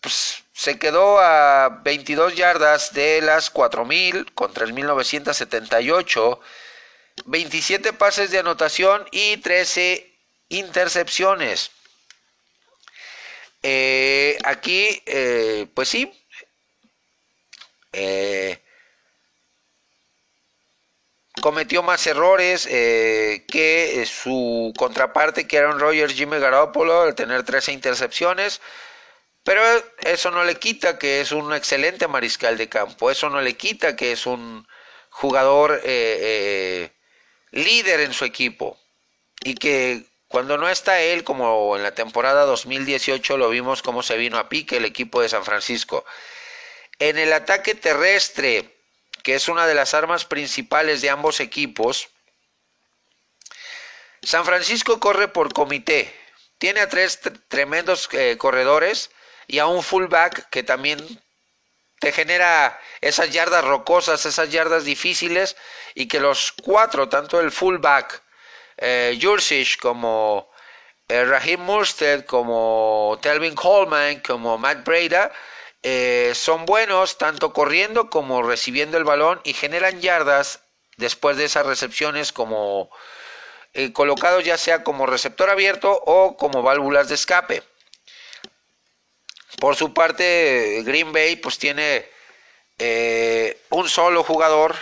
pues, 0.00 0.44
se 0.52 0.78
quedó 0.78 1.18
a 1.18 1.80
22 1.82 2.36
yardas 2.36 2.92
de 2.92 3.20
las 3.22 3.50
4000 3.50 4.32
con 4.34 4.52
3978, 4.52 6.40
27 7.24 7.92
pases 7.94 8.30
de 8.30 8.38
anotación 8.38 9.06
y 9.10 9.38
13 9.38 10.12
intercepciones. 10.50 11.70
Eh, 13.62 14.36
aquí, 14.44 15.02
eh, 15.06 15.66
pues 15.74 15.88
sí, 15.88 16.12
eh, 17.94 18.62
cometió 21.40 21.82
más 21.82 22.06
errores 22.06 22.66
que 22.66 24.04
su 24.06 24.72
contraparte, 24.76 25.46
que 25.46 25.58
Aaron 25.58 25.80
Rodgers, 25.80 26.14
Jimmy 26.14 26.38
Garoppolo, 26.38 27.02
al 27.02 27.14
tener 27.14 27.42
13 27.42 27.72
intercepciones. 27.72 28.60
Pero 29.42 29.62
eso 29.98 30.30
no 30.30 30.44
le 30.44 30.56
quita 30.56 30.98
que 30.98 31.20
es 31.20 31.32
un 31.32 31.52
excelente 31.52 32.08
mariscal 32.08 32.56
de 32.56 32.68
campo, 32.68 33.10
eso 33.10 33.28
no 33.28 33.40
le 33.42 33.56
quita 33.56 33.94
que 33.94 34.12
es 34.12 34.26
un 34.26 34.66
jugador 35.10 35.82
líder 37.50 38.00
en 38.00 38.12
su 38.12 38.24
equipo 38.24 38.78
y 39.44 39.54
que 39.54 40.06
cuando 40.34 40.58
no 40.58 40.68
está 40.68 41.00
él, 41.00 41.22
como 41.22 41.76
en 41.76 41.84
la 41.84 41.94
temporada 41.94 42.44
2018 42.44 43.36
lo 43.36 43.50
vimos 43.50 43.82
cómo 43.82 44.02
se 44.02 44.16
vino 44.16 44.38
a 44.38 44.48
pique 44.48 44.78
el 44.78 44.84
equipo 44.84 45.20
de 45.20 45.28
San 45.28 45.44
Francisco. 45.44 46.04
En 46.98 47.18
el 47.18 47.32
ataque 47.32 47.74
terrestre, 47.74 48.78
que 49.22 49.34
es 49.34 49.48
una 49.48 49.66
de 49.66 49.74
las 49.74 49.94
armas 49.94 50.24
principales 50.24 51.00
de 51.00 51.10
ambos 51.10 51.40
equipos, 51.40 52.08
San 54.22 54.44
Francisco 54.44 55.00
corre 55.00 55.28
por 55.28 55.52
comité. 55.52 56.14
Tiene 56.58 56.80
a 56.80 56.88
tres 56.88 57.20
tremendos 57.48 58.08
eh, 58.12 58.36
corredores 58.38 59.10
y 59.46 59.58
a 59.58 59.66
un 59.66 59.82
fullback 59.82 60.48
que 60.50 60.62
también 60.62 60.98
te 62.00 62.12
genera 62.12 62.78
esas 63.00 63.30
yardas 63.30 63.64
rocosas, 63.64 64.24
esas 64.24 64.50
yardas 64.50 64.84
difíciles 64.84 65.56
y 65.94 66.06
que 66.06 66.20
los 66.20 66.52
cuatro, 66.52 67.08
tanto 67.08 67.40
el 67.40 67.50
fullback 67.50 68.22
eh, 68.76 69.18
como 69.80 70.50
eh, 71.08 71.24
Raheem 71.24 71.60
Murstead, 71.60 72.24
como 72.24 73.18
Telvin 73.20 73.54
Coleman, 73.54 74.20
como 74.20 74.58
Matt 74.58 74.84
Breda, 74.84 75.32
eh, 75.84 76.32
son 76.34 76.66
buenos 76.66 77.18
tanto 77.18 77.52
corriendo 77.52 78.10
como 78.10 78.42
recibiendo 78.42 78.98
el 78.98 79.04
balón 79.04 79.40
y 79.44 79.52
generan 79.52 80.00
yardas 80.00 80.60
después 80.96 81.36
de 81.36 81.44
esas 81.44 81.66
recepciones 81.66 82.32
como 82.32 82.90
eh, 83.74 83.92
colocados 83.92 84.44
ya 84.44 84.58
sea 84.58 84.82
como 84.82 85.06
receptor 85.06 85.50
abierto 85.50 85.92
o 85.92 86.36
como 86.36 86.62
válvulas 86.62 87.08
de 87.08 87.14
escape. 87.14 87.62
Por 89.60 89.76
su 89.76 89.94
parte, 89.94 90.82
Green 90.84 91.12
Bay 91.12 91.36
pues 91.36 91.58
tiene 91.58 92.08
un 93.70 93.88
solo 93.88 94.24
jugador 94.24 94.74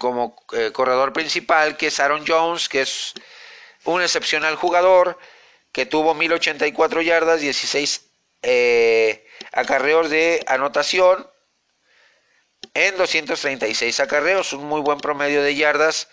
como 0.00 0.34
eh, 0.52 0.72
corredor 0.72 1.12
principal, 1.12 1.76
que 1.76 1.86
es 1.86 2.00
Aaron 2.00 2.24
Jones, 2.26 2.68
que 2.68 2.80
es 2.80 3.14
un 3.84 4.02
excepcional 4.02 4.56
jugador, 4.56 5.16
que 5.70 5.86
tuvo 5.86 6.14
1084 6.14 7.02
yardas, 7.02 7.40
16 7.40 8.04
eh, 8.42 9.24
acarreos 9.52 10.10
de 10.10 10.42
anotación 10.46 11.28
en 12.74 12.96
236 12.96 14.00
acarreos, 14.00 14.52
un 14.52 14.66
muy 14.66 14.80
buen 14.80 14.98
promedio 14.98 15.42
de 15.42 15.54
yardas 15.54 16.08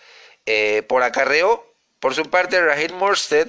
eh, 0.46 0.82
por 0.88 1.02
acarreo. 1.02 1.64
Por 2.00 2.14
su 2.14 2.24
parte, 2.30 2.60
Raheem 2.60 2.94
Morstead 2.94 3.48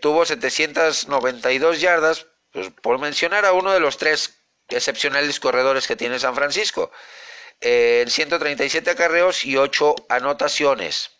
tuvo 0.00 0.24
792 0.24 1.80
yardas, 1.80 2.26
pues, 2.52 2.70
por 2.82 2.98
mencionar 2.98 3.44
a 3.44 3.52
uno 3.52 3.72
de 3.72 3.80
los 3.80 3.98
tres 3.98 4.38
excepcionales 4.68 5.40
corredores 5.40 5.86
que 5.86 5.96
tiene 5.96 6.18
San 6.18 6.34
Francisco 6.34 6.92
en 7.60 8.10
137 8.10 8.90
acarreos 8.90 9.44
y 9.44 9.56
8 9.56 9.94
anotaciones. 10.08 11.10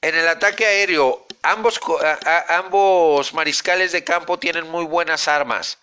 En 0.00 0.14
el 0.14 0.28
ataque 0.28 0.66
aéreo, 0.66 1.25
ambos, 1.50 3.32
mariscales 3.34 3.92
de 3.92 4.04
campo 4.04 4.38
tienen 4.38 4.68
muy 4.68 4.84
buenas 4.84 5.28
armas. 5.28 5.78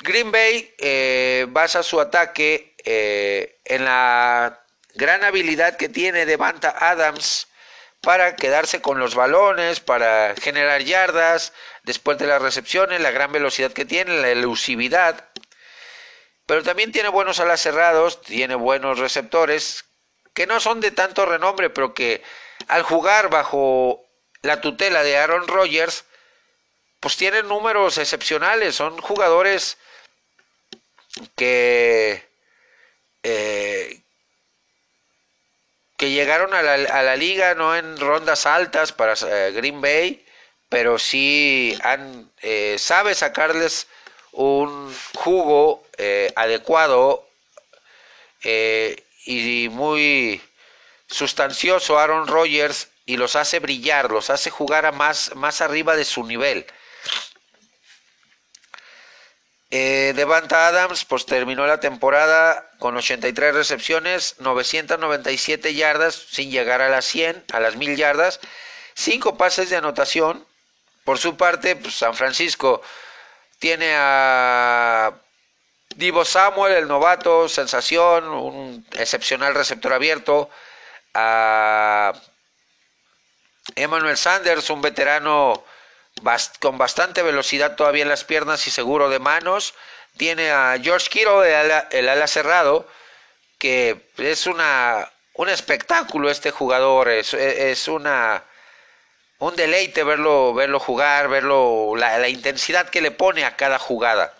Green 0.00 0.30
Bay 0.30 0.74
eh, 0.78 1.46
basa 1.48 1.82
su 1.82 2.00
ataque 2.00 2.76
eh, 2.84 3.60
en 3.64 3.84
la 3.84 4.64
gran 4.94 5.24
habilidad 5.24 5.76
que 5.76 5.88
tiene 5.88 6.24
Devanta 6.24 6.74
Adams 6.78 7.48
para 8.00 8.36
quedarse 8.36 8.80
con 8.80 9.00
los 9.00 9.16
balones, 9.16 9.80
para 9.80 10.34
generar 10.40 10.82
yardas 10.82 11.52
después 11.82 12.16
de 12.18 12.28
las 12.28 12.40
recepciones, 12.40 13.00
la 13.00 13.10
gran 13.10 13.32
velocidad 13.32 13.72
que 13.72 13.84
tiene, 13.84 14.18
la 14.18 14.30
elusividad 14.30 15.28
pero 16.48 16.62
también 16.62 16.92
tiene 16.92 17.10
buenos 17.10 17.40
alas 17.40 17.60
cerrados, 17.60 18.22
tiene 18.22 18.54
buenos 18.54 18.98
receptores, 18.98 19.84
que 20.32 20.46
no 20.46 20.60
son 20.60 20.80
de 20.80 20.92
tanto 20.92 21.26
renombre, 21.26 21.68
pero 21.68 21.92
que 21.92 22.22
al 22.66 22.82
jugar 22.82 23.30
bajo 23.30 24.04
la 24.42 24.60
tutela 24.60 25.02
de 25.02 25.16
Aaron 25.16 25.46
Rodgers, 25.46 26.04
pues 27.00 27.16
tienen 27.16 27.48
números 27.48 27.98
excepcionales, 27.98 28.74
son 28.74 28.98
jugadores 28.98 29.78
que, 31.36 32.24
eh, 33.22 34.02
que 35.96 36.10
llegaron 36.10 36.54
a 36.54 36.62
la, 36.62 37.16
liga 37.16 37.54
no 37.54 37.76
en 37.76 37.98
rondas 37.98 38.46
altas 38.46 38.92
para 38.92 39.14
eh, 39.14 39.52
Green 39.52 39.80
Bay, 39.80 40.24
pero 40.68 40.98
sí 40.98 41.76
han, 41.82 42.30
eh, 42.42 42.76
sabe 42.78 43.14
sacarles 43.14 43.88
un 44.32 44.94
jugo 45.14 45.84
eh, 45.96 46.32
adecuado 46.36 47.26
y 49.24 49.68
muy 49.70 50.40
sustancioso 51.08 51.98
Aaron 51.98 52.26
Rodgers 52.26 52.88
y 53.06 53.16
los 53.16 53.36
hace 53.36 53.58
brillar, 53.58 54.10
los 54.10 54.30
hace 54.30 54.50
jugar 54.50 54.86
a 54.86 54.92
más, 54.92 55.34
más 55.34 55.60
arriba 55.60 55.96
de 55.96 56.04
su 56.04 56.24
nivel. 56.24 56.66
Eh, 59.70 60.14
Devanta 60.16 60.66
Adams 60.66 61.04
pues 61.04 61.26
terminó 61.26 61.66
la 61.66 61.78
temporada 61.80 62.70
con 62.78 62.96
83 62.96 63.54
recepciones, 63.54 64.36
997 64.38 65.74
yardas 65.74 66.14
sin 66.14 66.50
llegar 66.50 66.80
a 66.80 66.88
las 66.88 67.04
100, 67.04 67.44
a 67.52 67.60
las 67.60 67.76
1000 67.76 67.96
yardas, 67.96 68.40
5 68.94 69.36
pases 69.36 69.70
de 69.70 69.76
anotación. 69.76 70.46
Por 71.04 71.18
su 71.18 71.36
parte, 71.36 71.76
pues, 71.76 71.94
San 71.94 72.14
Francisco 72.14 72.82
tiene 73.58 73.94
a 73.96 75.12
Divo 75.96 76.24
Samuel, 76.24 76.74
el 76.74 76.88
novato, 76.88 77.48
sensación, 77.48 78.28
un 78.28 78.86
excepcional 78.92 79.54
receptor 79.54 79.92
abierto. 79.92 80.50
A 81.14 82.12
Emmanuel 83.74 84.16
Sanders, 84.16 84.70
un 84.70 84.82
veterano 84.82 85.64
con 86.60 86.78
bastante 86.78 87.22
velocidad 87.22 87.76
todavía 87.76 88.02
en 88.02 88.08
las 88.08 88.24
piernas 88.24 88.66
y 88.66 88.70
seguro 88.70 89.08
de 89.08 89.18
manos. 89.18 89.74
Tiene 90.16 90.50
a 90.50 90.78
George 90.82 91.08
Kittle, 91.10 91.48
el 91.90 92.08
ala, 92.08 92.26
cerrado, 92.26 92.88
que 93.58 94.10
es 94.16 94.46
una, 94.46 95.10
un 95.34 95.48
espectáculo 95.48 96.30
este 96.30 96.50
jugador, 96.50 97.08
es, 97.08 97.34
es 97.34 97.86
una 97.86 98.44
un 99.38 99.54
deleite 99.54 100.02
verlo, 100.02 100.52
verlo 100.52 100.80
jugar, 100.80 101.28
verlo, 101.28 101.94
la, 101.96 102.28
intensidad 102.28 102.88
que 102.88 103.00
le 103.00 103.12
pone 103.12 103.44
a 103.44 103.56
cada 103.56 103.78
jugada. 103.78 104.34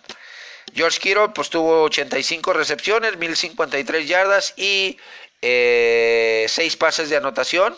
George 0.75 0.99
Kittle 1.01 1.31
pues 1.31 1.51
tuvo 1.51 1.83
85 1.85 2.53
recepciones, 2.53 3.17
1053 3.17 4.09
yardas 4.09 4.55
y 4.57 4.99
eh, 5.43 6.47
6 6.49 6.77
pases 6.77 7.11
de 7.11 7.17
anotación. 7.17 7.77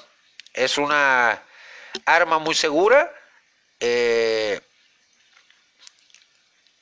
Es 0.53 0.79
una 0.79 1.42
arma 2.05 2.38
muy 2.38 2.55
segura. 2.55 3.12
Eh, 3.81 4.61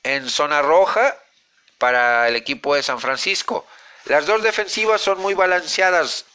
en 0.03 0.29
zona 0.29 0.61
roja 0.61 1.17
para 1.77 2.27
el 2.27 2.35
equipo 2.35 2.75
de 2.75 2.83
San 2.83 2.99
Francisco. 2.99 3.65
Las 4.05 4.25
dos 4.25 4.43
defensivas 4.43 5.01
son 5.01 5.19
muy 5.19 5.33
balanceadas. 5.33 6.25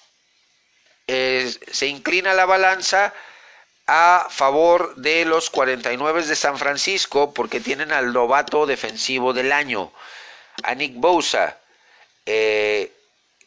Eh, 1.06 1.52
se 1.70 1.86
inclina 1.86 2.34
la 2.34 2.46
balanza 2.46 3.12
a 3.86 4.28
favor 4.30 4.94
de 4.96 5.24
los 5.26 5.50
49 5.50 6.24
de 6.24 6.36
San 6.36 6.58
Francisco 6.58 7.34
porque 7.34 7.60
tienen 7.60 7.92
al 7.92 8.12
novato 8.12 8.64
defensivo 8.64 9.34
del 9.34 9.52
año, 9.52 9.92
a 10.62 10.74
Nick 10.74 10.94
Bosa, 10.94 11.58
eh, 12.24 12.90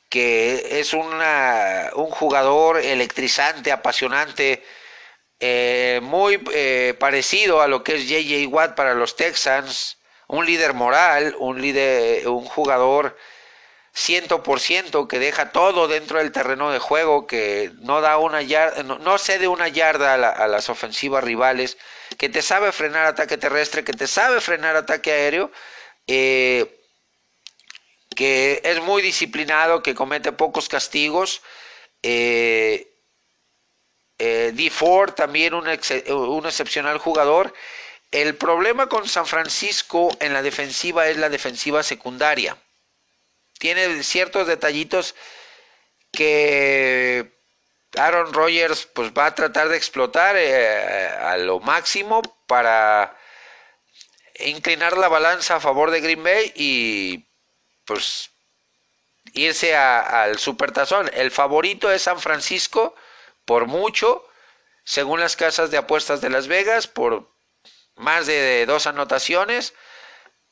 que 0.10 0.80
es 0.80 0.94
una, 0.94 1.92
un 1.96 2.10
jugador 2.10 2.80
electrizante, 2.80 3.72
apasionante, 3.72 4.64
eh, 5.40 6.00
muy 6.04 6.42
eh, 6.54 6.96
parecido 7.00 7.62
a 7.62 7.68
lo 7.68 7.84
que 7.84 7.96
es 7.96 8.08
JJ 8.08 8.48
Watt 8.48 8.76
para 8.76 8.94
los 8.94 9.16
Texans, 9.16 9.98
un 10.28 10.46
líder 10.46 10.74
moral, 10.74 11.36
un 11.40 11.62
líder, 11.62 12.28
un 12.28 12.46
jugador 12.46 13.18
100%, 13.98 15.08
que 15.08 15.20
deja 15.20 15.52
todo 15.52 15.88
dentro 15.88 16.20
del 16.20 16.32
terreno 16.32 16.72
de 16.72 16.80
juego, 16.80 17.26
que 17.28 17.72
no 17.80 18.02
da 18.02 18.18
una 18.18 18.42
yarda, 18.44 18.84
no, 18.84 19.18
cede 19.18 19.48
una 19.48 19.68
yarda 19.68 20.14
a, 20.14 20.48
las 20.48 20.70
ofensivas 20.70 21.24
rivales, 21.24 21.78
que 22.18 22.30
te 22.30 22.42
sabe 22.42 22.72
frenar 22.72 23.08
ataque 23.08 23.38
terrestre, 23.38 23.84
que 23.84 23.94
te 23.94 24.08
sabe 24.08 24.40
frenar 24.40 24.76
ataque 24.76 25.12
aéreo, 25.12 25.52
eh, 26.06 26.77
que 28.18 28.62
es 28.66 28.82
muy 28.82 29.04
disciplinado, 29.04 29.84
que 29.84 29.94
comete 29.94 30.32
pocos 30.32 30.68
castigos. 30.68 31.42
Eh, 32.02 32.92
eh 34.18 34.52
D. 34.56 34.70
Ford 34.72 35.14
también 35.14 35.54
un, 35.54 35.70
excepcional 35.70 36.98
jugador. 36.98 37.54
El 38.12 38.36
problema 38.36 38.90
con 38.90 39.08
San 39.08 39.28
Francisco 39.28 40.10
en 40.20 40.34
la 40.34 40.42
defensiva 40.42 41.08
es 41.08 41.18
la 41.18 41.30
defensiva 41.30 41.84
secundaria 41.84 42.58
tiene 43.58 44.04
ciertos 44.04 44.48
detallitos 44.48 45.16
que 46.12 47.40
Aaron 47.96 48.34
Rodgers 48.34 48.88
pues 48.94 49.12
va 49.12 49.28
a 49.28 49.36
tratar 49.36 49.70
de 49.70 49.78
explotar 49.78 50.36
eh, 50.38 51.08
a 51.08 51.38
lo 51.38 51.60
máximo 51.60 52.22
para 52.48 53.18
inclinar 54.40 54.98
la 54.98 55.08
balanza 55.08 55.56
a 55.56 55.60
favor 55.60 55.92
de 55.92 56.02
Green 56.02 56.24
Bay 56.24 56.52
y 56.56 57.27
pues 57.88 58.30
irse 59.34 59.76
al 59.76 60.38
supertazón. 60.38 61.10
El 61.14 61.32
favorito 61.32 61.92
es 61.92 62.04
San 62.04 62.20
Francisco 62.20 62.94
por 63.46 63.66
mucho, 63.66 64.24
según 64.84 65.20
las 65.20 65.36
casas 65.36 65.72
de 65.72 65.78
apuestas 65.78 66.22
de 66.22 66.30
Las 66.30 66.48
Vegas, 66.48 66.88
por 66.88 67.28
más 67.96 68.28
de 68.28 68.66
dos 68.68 68.86
anotaciones. 68.86 69.74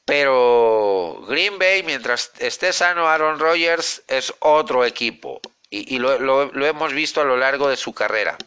Pero 0.06 1.24
Green 1.28 1.60
Bay, 1.60 1.84
mientras 1.84 2.32
esté 2.38 2.74
sano 2.74 3.08
Aaron 3.08 3.40
Rodgers, 3.40 4.04
es 4.08 4.34
otro 4.40 4.86
equipo. 4.86 5.42
Y, 5.70 6.00
lo, 6.00 6.66
hemos 6.66 6.94
visto 6.94 7.20
a 7.20 7.26
lo 7.26 7.36
largo 7.36 7.68
de 7.68 7.76
su 7.76 7.94
carrera. 7.94 8.38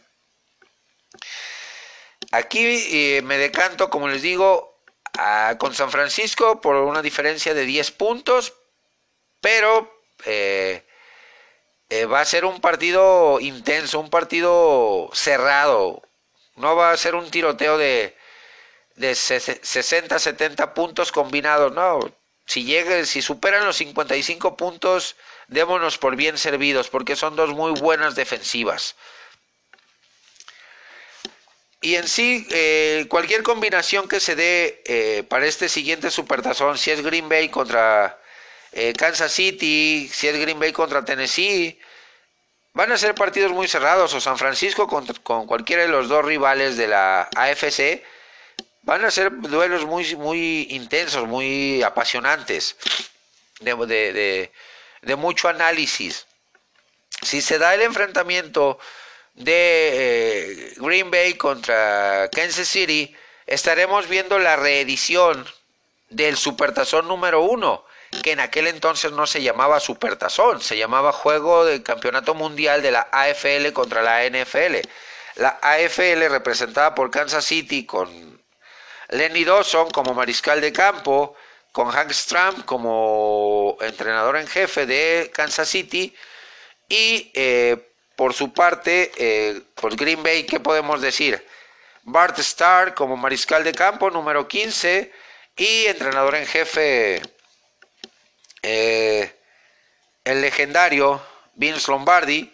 Aquí 2.31 2.65
eh, 2.65 3.21
me 3.21 3.37
decanto, 3.37 3.89
como 3.89 4.07
les 4.07 4.23
digo, 4.23 4.79
con 5.57 5.73
San 5.75 5.91
Francisco 5.91 6.61
por 6.61 6.75
una 6.75 7.01
diferencia 7.01 7.53
de 7.53 7.65
10 7.65 7.91
puntos. 7.91 8.53
Pero 9.41 9.91
eh, 10.25 10.85
eh, 11.89 12.05
va 12.05 12.21
a 12.21 12.25
ser 12.25 12.45
un 12.45 12.61
partido 12.61 13.39
intenso, 13.39 13.99
un 13.99 14.09
partido 14.09 15.09
cerrado. 15.13 16.01
No 16.55 16.75
va 16.75 16.91
a 16.91 16.97
ser 16.97 17.15
un 17.15 17.31
tiroteo 17.31 17.77
de, 17.77 18.15
de 18.95 19.15
60, 19.15 20.19
70 20.19 20.73
puntos 20.73 21.11
combinados, 21.11 21.73
no. 21.73 21.99
Si 22.45 22.63
lleguen, 22.63 23.05
si 23.05 23.21
superan 23.21 23.65
los 23.65 23.77
55 23.77 24.57
puntos, 24.57 25.15
démonos 25.47 25.97
por 25.97 26.15
bien 26.15 26.37
servidos, 26.37 26.89
porque 26.89 27.15
son 27.15 27.35
dos 27.35 27.51
muy 27.51 27.79
buenas 27.79 28.15
defensivas. 28.15 28.95
Y 31.81 31.95
en 31.95 32.07
sí, 32.09 32.45
eh, 32.51 33.05
cualquier 33.09 33.41
combinación 33.43 34.09
que 34.09 34.19
se 34.19 34.35
dé 34.35 35.25
para 35.29 35.45
este 35.45 35.69
siguiente 35.69 36.11
supertazón, 36.11 36.77
si 36.77 36.91
es 36.91 37.01
Green 37.01 37.29
Bay 37.29 37.47
contra 37.49 38.19
eh, 38.71 38.93
Kansas 38.93 39.31
City, 39.31 40.09
si 40.11 40.27
es 40.27 40.39
Green 40.39 40.59
Bay 40.59 40.71
contra 40.71 41.05
Tennessee, 41.05 41.79
van 42.73 42.91
a 42.91 42.97
ser 42.97 43.15
partidos 43.15 43.51
muy 43.51 43.67
cerrados, 43.67 44.13
o 44.13 44.21
San 44.21 44.37
Francisco 44.37 44.87
con 45.23 45.47
cualquiera 45.47 45.83
de 45.83 45.89
los 45.89 46.07
dos 46.07 46.23
rivales 46.23 46.77
de 46.77 46.87
la 46.87 47.29
AFC, 47.35 48.03
Van 48.89 49.03
a 49.05 49.11
ser 49.11 49.31
duelos 49.31 49.85
muy, 49.85 50.15
muy 50.15 50.67
intensos, 50.71 51.27
muy 51.27 51.83
apasionantes, 51.83 52.75
de, 53.59 54.49
mucho 55.17 55.49
análisis. 55.49 56.25
Si 57.21 57.41
se 57.41 57.59
da 57.59 57.75
el 57.75 57.81
enfrentamiento 57.81 58.79
de 59.35 59.51
eh, 59.51 60.73
Green 60.77 61.11
Bay 61.11 61.35
contra 61.35 62.29
Kansas 62.31 62.67
City, 62.67 63.13
estaremos 63.45 64.07
viendo 64.07 64.39
la 64.39 64.55
reedición 64.55 65.45
del 66.09 66.37
Supertazón 66.37 67.07
número 67.07 67.41
uno, 67.41 67.85
que 68.23 68.31
en 68.31 68.39
aquel 68.39 68.67
entonces 68.67 69.11
no 69.11 69.27
se 69.27 69.41
llamaba 69.41 69.79
Supertazón, 69.79 70.61
se 70.61 70.77
llamaba 70.77 71.11
Juego 71.11 71.65
de 71.65 71.83
Campeonato 71.83 72.33
Mundial 72.33 72.81
de 72.81 72.91
la 72.91 73.07
AFL 73.11 73.71
contra 73.73 74.01
la 74.01 74.25
NFL. 74.27 74.77
La 75.35 75.59
AFL 75.61 76.27
representada 76.29 76.95
por 76.95 77.11
Kansas 77.11 77.45
City 77.45 77.85
con 77.85 78.41
Lenny 79.09 79.43
Dawson 79.43 79.89
como 79.91 80.13
mariscal 80.13 80.59
de 80.59 80.73
campo, 80.73 81.35
con 81.71 81.89
Hank 81.91 82.11
Stram 82.11 82.63
como 82.63 83.77
entrenador 83.81 84.37
en 84.37 84.47
jefe 84.47 84.85
de 84.85 85.31
Kansas 85.33 85.69
City 85.69 86.15
y 86.87 87.31
eh, 87.35 87.77
por 88.15 88.33
su 88.33 88.51
parte, 88.51 89.11
eh, 89.17 89.61
por 89.75 89.95
Green 89.95 90.21
Bay, 90.21 90.45
¿qué 90.45 90.59
podemos 90.59 90.99
decir? 90.99 91.45
Bart 92.03 92.37
Starr 92.39 92.95
como 92.95 93.15
mariscal 93.15 93.63
de 93.63 93.73
campo 93.73 94.09
número 94.09 94.47
15 94.47 95.11
y 95.55 95.85
entrenador 95.85 96.35
en 96.35 96.45
jefe 96.47 97.21
eh, 98.61 99.33
el 100.23 100.41
legendario 100.41 101.21
Vince 101.55 101.91
Lombardi. 101.91 102.53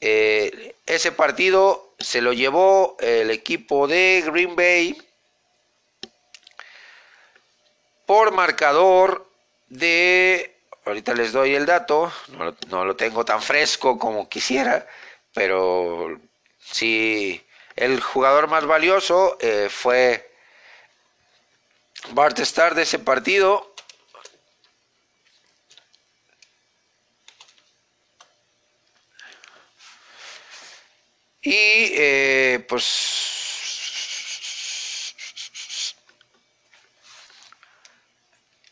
ese 0.00 1.12
partido 1.12 1.94
se 1.98 2.20
lo 2.20 2.32
llevó 2.32 2.96
el 3.00 3.30
equipo 3.30 3.88
de 3.88 4.22
Green 4.26 4.54
Bay 4.54 4.96
por 8.08 8.32
marcador 8.32 9.30
de, 9.68 10.56
ahorita 10.86 11.12
les 11.12 11.32
doy 11.32 11.54
el 11.54 11.66
dato, 11.66 12.10
no, 12.70 12.84
lo 12.86 12.96
tengo 12.96 13.24
tan 13.26 13.42
fresco 13.42 13.98
como 13.98 14.30
quisiera, 14.30 14.86
pero 15.34 16.18
sí, 16.58 17.44
el 17.76 18.00
jugador 18.00 18.48
más 18.48 18.64
valioso 18.64 19.36
eh, 19.40 19.68
fue 19.70 20.32
Bart 22.12 22.38
Starr 22.38 22.74
de 22.74 22.82
ese 22.82 22.98
partido. 22.98 23.67
Y 31.42 31.92
eh, 31.94 32.64
pues 32.68 33.18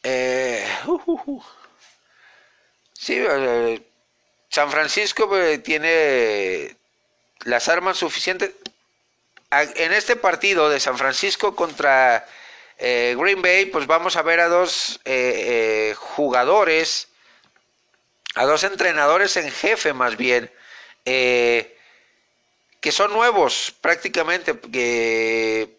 Eh, 0.09 0.64
sí, 2.92 3.16
eh, 3.18 3.83
San 4.48 4.70
Francisco 4.70 5.29
pues, 5.29 5.61
tiene 5.64 6.76
las 7.44 7.68
armas 7.68 7.96
suficientes. 7.96 8.52
En 9.50 9.92
este 9.92 10.14
partido 10.14 10.70
de 10.70 10.79
San 10.79 10.96
Francisco 10.96 11.57
contra 11.57 12.24
eh, 12.79 13.16
Green 13.18 13.42
Bay, 13.42 13.66
pues 13.66 13.88
vamos 13.88 14.14
a 14.14 14.22
ver 14.22 14.38
a 14.38 14.46
dos 14.46 15.00
jugadores, 15.96 17.09
a 18.37 18.44
dos 18.44 18.62
entrenadores 18.62 19.37
en 19.37 19.50
jefe 19.50 19.92
más 19.92 20.16
bien, 20.16 20.52
que 21.05 21.75
son 22.90 23.12
nuevos 23.12 23.74
prácticamente, 23.80 24.58
que 24.58 25.78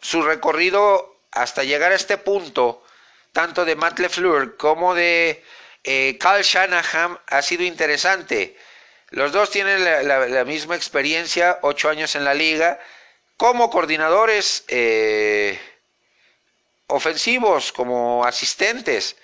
su 0.00 0.22
recorrido 0.22 1.20
hasta 1.30 1.64
llegar 1.64 1.92
a 1.92 1.96
este 1.96 2.18
punto 2.18 2.82
tanto 3.32 3.64
de 3.64 3.74
Matt 3.74 3.98
LeFleur 3.98 4.56
como 4.56 4.94
de 4.94 5.42
eh, 5.82 6.16
Carl 6.18 6.42
Shanahan 6.42 7.18
ha 7.26 7.42
sido 7.42 7.64
interesante. 7.64 8.56
Los 9.10 9.32
dos 9.32 9.50
tienen 9.50 9.84
la, 9.84 10.44
misma 10.44 10.76
experiencia, 10.76 11.58
ocho 11.62 11.90
años 11.90 12.14
en 12.16 12.24
la 12.24 12.34
liga, 12.34 12.80
como 13.36 13.70
coordinadores 13.70 14.64
eh, 14.68 15.58
ofensivos, 16.86 17.72
como 17.72 18.24
asistentes. 18.24 19.16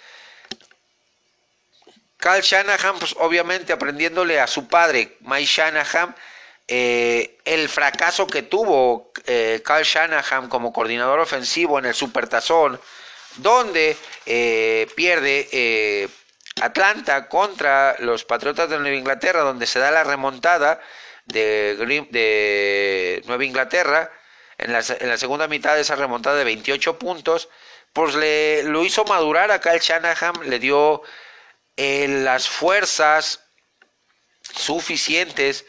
Carl 2.18 2.42
Shanahan, 2.42 2.98
pues 2.98 3.14
obviamente 3.18 3.72
aprendiéndole 3.72 4.40
a 4.40 4.46
su 4.46 4.68
padre, 4.68 5.16
Mike 5.20 5.46
Shanahan, 5.46 6.14
eh, 6.70 7.38
el 7.44 7.68
fracaso 7.68 8.26
que 8.26 8.42
tuvo 8.42 9.12
Carl 9.64 9.84
Shanahan 9.84 10.48
como 10.48 10.72
coordinador 10.72 11.20
ofensivo 11.20 11.78
en 11.78 11.84
el 11.84 11.94
Supertazón, 11.94 12.80
donde 13.36 13.96
eh, 14.26 14.88
pierde 14.94 15.48
eh, 15.52 16.08
Atlanta 16.60 17.28
contra 17.28 17.96
los 18.00 18.24
Patriotas 18.24 18.68
de 18.68 18.78
Nueva 18.78 18.96
Inglaterra, 18.96 19.40
donde 19.40 19.66
se 19.66 19.78
da 19.78 19.90
la 19.90 20.04
remontada 20.04 20.80
de, 21.26 21.76
Nueva 23.26 23.44
Inglaterra. 23.44 24.10
En 24.58 24.72
la, 24.72 24.80
en 24.98 25.08
la, 25.08 25.16
segunda 25.16 25.48
mitad 25.48 25.74
de 25.74 25.80
esa 25.80 25.96
remontada 25.96 26.36
de 26.36 26.44
28 26.44 26.98
puntos, 26.98 27.48
pues 27.94 28.14
le 28.14 28.62
lo 28.64 28.84
hizo 28.84 29.06
madurar 29.06 29.50
a 29.50 29.58
Kyle 29.58 29.80
Shanahan, 29.80 30.34
le 30.50 30.58
dio 30.58 31.00
eh, 31.78 32.06
las 32.06 32.46
fuerzas 32.46 33.40
suficientes 34.54 35.64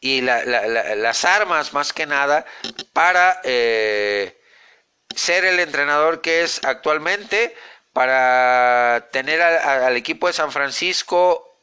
y 0.00 0.20
las 0.20 1.24
armas 1.24 1.72
más 1.72 1.92
que 1.92 2.06
nada 2.06 2.44
para 2.92 3.40
ser 3.42 5.44
el 5.44 5.60
entrenador 5.60 6.20
que 6.20 6.42
es 6.42 6.62
actualmente, 6.64 7.54
para 7.92 9.08
tener 9.10 9.40
al 9.40 9.96
equipo 9.96 10.26
de 10.26 10.34
San 10.34 10.52
Francisco 10.52 11.58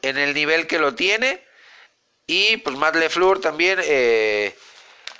en 0.00 0.18
el 0.18 0.34
nivel 0.34 0.66
que 0.66 0.78
lo 0.78 0.94
tiene. 0.94 1.42
Y 2.26 2.56
pues 2.58 2.76
Matt 2.76 2.96
LeFleur 2.96 3.40
también, 3.40 3.78
eh, 3.82 4.56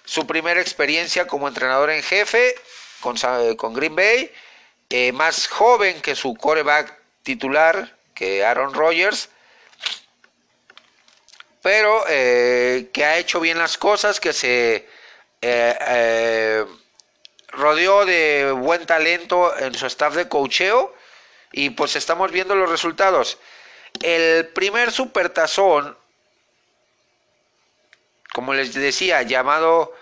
su 0.04 0.26
primera 0.26 0.60
experiencia 0.60 1.26
como 1.26 1.48
entrenador 1.48 1.90
en 1.90 2.02
jefe 2.02 2.54
con, 3.00 3.16
con 3.56 3.74
Green 3.74 3.94
Bay, 3.94 4.32
eh, 4.88 5.12
más 5.12 5.48
joven 5.48 6.00
que 6.00 6.14
su 6.14 6.34
coreback 6.34 6.98
titular, 7.22 7.94
que 8.14 8.44
Aaron 8.44 8.72
Rodgers, 8.72 9.28
pero 11.64 12.04
eh, 12.10 12.90
que 12.92 13.06
ha 13.06 13.16
hecho 13.16 13.40
bien 13.40 13.56
las 13.56 13.78
cosas, 13.78 14.20
que 14.20 14.34
se 14.34 14.86
rodeó 17.48 18.04
de 18.04 18.52
buen 18.52 18.84
talento 18.84 19.56
en 19.58 19.74
su 19.74 19.86
staff 19.86 20.14
de 20.14 20.28
cocheo 20.28 20.94
y 21.52 21.70
pues 21.70 21.96
estamos 21.96 22.30
viendo 22.32 22.54
los 22.54 22.68
resultados. 22.68 23.38
El 24.02 24.48
primer 24.48 24.92
supertazón, 24.92 25.96
como 28.34 28.52
les 28.52 28.74
decía, 28.74 29.22
llamado 29.22 29.94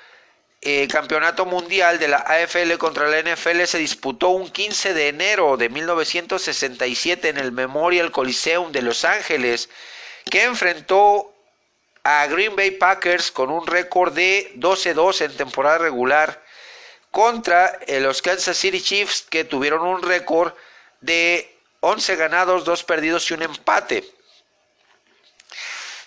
eh, 0.62 0.88
Campeonato 0.88 1.44
Mundial 1.44 1.98
de 1.98 2.08
la 2.08 2.18
AFL 2.18 2.78
contra 2.78 3.08
la 3.08 3.20
NFL, 3.20 3.64
se 3.64 3.78
disputó 3.78 4.28
un 4.30 4.48
15 4.50 4.94
de 4.94 5.08
enero 5.08 5.56
de 5.56 5.68
1967 5.68 7.28
en 7.28 7.38
el 7.38 7.52
Memorial 7.52 8.10
Coliseum 8.10 8.72
de 8.72 8.82
Los 8.82 9.04
Ángeles, 9.04 9.68
que 10.30 10.44
enfrentó 10.44 11.31
a 12.04 12.26
Green 12.26 12.56
Bay 12.56 12.72
Packers 12.72 13.30
con 13.30 13.50
un 13.50 13.66
récord 13.66 14.12
de 14.12 14.52
12-2 14.56 15.22
en 15.22 15.36
temporada 15.36 15.78
regular 15.78 16.42
contra 17.10 17.78
eh, 17.86 18.00
los 18.00 18.22
Kansas 18.22 18.56
City 18.56 18.80
Chiefs 18.80 19.26
que 19.28 19.44
tuvieron 19.44 19.82
un 19.82 20.02
récord 20.02 20.54
de 21.00 21.54
11 21.80 22.16
ganados, 22.16 22.64
2 22.64 22.84
perdidos 22.84 23.30
y 23.30 23.34
un 23.34 23.42
empate. 23.42 24.04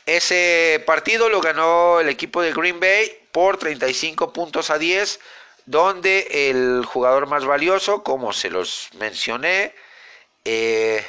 Ese 0.06 0.84
partido 0.86 1.30
lo 1.30 1.42
ganó 1.42 2.00
el 2.00 2.10
equipo 2.10 2.42
de 2.42 2.54
Green 2.54 2.80
Bay 2.80 3.28
por 3.32 3.58
35 3.58 4.34
puntos 4.34 4.70
a 4.70 4.78
10, 4.78 5.20
donde 5.66 6.50
el 6.50 6.86
jugador 6.86 7.28
más 7.28 7.46
valioso, 7.46 8.04
como 8.04 8.32
se 8.32 8.50
los 8.50 8.90
mencioné, 8.94 9.74
eh, 10.44 11.04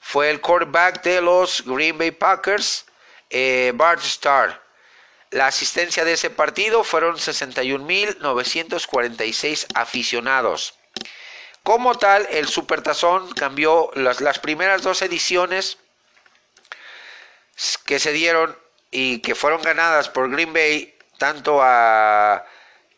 fue 0.00 0.30
el 0.30 0.40
quarterback 0.40 1.02
de 1.02 1.20
los 1.20 1.64
Green 1.64 1.96
Bay 1.96 2.10
Packers, 2.10 2.84
eh, 3.30 3.72
Bart 3.74 4.04
Starr. 4.04 4.62
La 5.30 5.46
asistencia 5.46 6.04
de 6.04 6.12
ese 6.14 6.30
partido 6.30 6.84
fueron 6.84 7.16
61.946 7.16 9.66
aficionados. 9.74 10.74
Como 11.62 11.96
tal, 11.96 12.26
el 12.30 12.48
Supertazón 12.48 13.30
cambió 13.32 13.90
las, 13.94 14.20
las 14.20 14.38
primeras 14.38 14.82
dos 14.82 15.00
ediciones 15.02 15.78
que 17.84 17.98
se 17.98 18.12
dieron 18.12 18.56
y 18.90 19.20
que 19.20 19.34
fueron 19.34 19.62
ganadas 19.62 20.08
por 20.08 20.30
Green 20.30 20.52
Bay, 20.52 20.94
tanto 21.18 21.60
a 21.62 22.44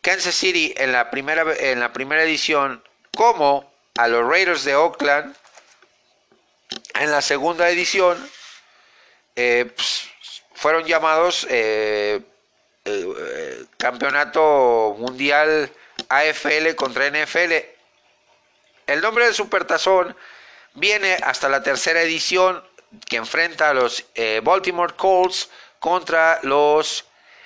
Kansas 0.01 0.35
City 0.35 0.73
en 0.77 0.91
la 0.91 1.11
primera, 1.11 1.45
en 1.59 1.79
la 1.79 1.93
primera 1.93 2.23
edición 2.23 2.83
como 3.15 3.71
a 3.95 4.07
los 4.07 4.27
Raiders 4.27 4.63
de 4.63 4.75
Oakland 4.75 5.35
en 6.95 7.11
la 7.11 7.21
segunda 7.21 7.69
edición, 7.69 8.17
eh, 9.35 9.71
pues, 9.75 10.09
fueron 10.53 10.85
llamados 10.85 11.47
eh, 11.49 12.21
eh, 12.85 13.65
Campeonato 13.77 14.95
Mundial 14.97 15.69
AFL 16.09 16.75
contra 16.75 17.09
NFL. 17.09 17.53
El 18.87 19.01
nombre 19.01 19.27
de 19.27 19.33
Supertazón 19.33 20.15
viene 20.73 21.17
hasta 21.23 21.49
la 21.49 21.63
tercera 21.63 22.01
edición 22.01 22.63
que 23.09 23.17
enfrenta 23.17 23.69
a 23.69 23.73
los 23.73 24.05
eh, 24.15 24.41
Baltimore 24.43 24.93
Colts 24.95 25.49
contra 25.79 26.39
los 26.43 27.05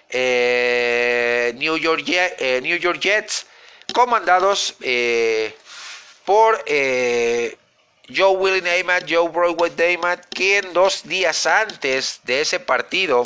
New, 0.09 1.77
York 1.77 2.03
New, 2.61 2.77
York 2.77 2.99
Jets, 2.99 3.45
comandados 3.93 4.75
por 6.23 6.63
Joe 8.09 8.37
Willie 8.37 8.61
Namath, 8.61 9.05
Joe 9.07 9.29
Broadway 9.29 9.71
Namath, 9.71 10.25
quien 10.29 10.71
dos 10.73 11.03
días 11.03 11.45
antes 11.45 12.21
de 12.23 12.41
ese 12.41 12.59
partido, 12.59 13.23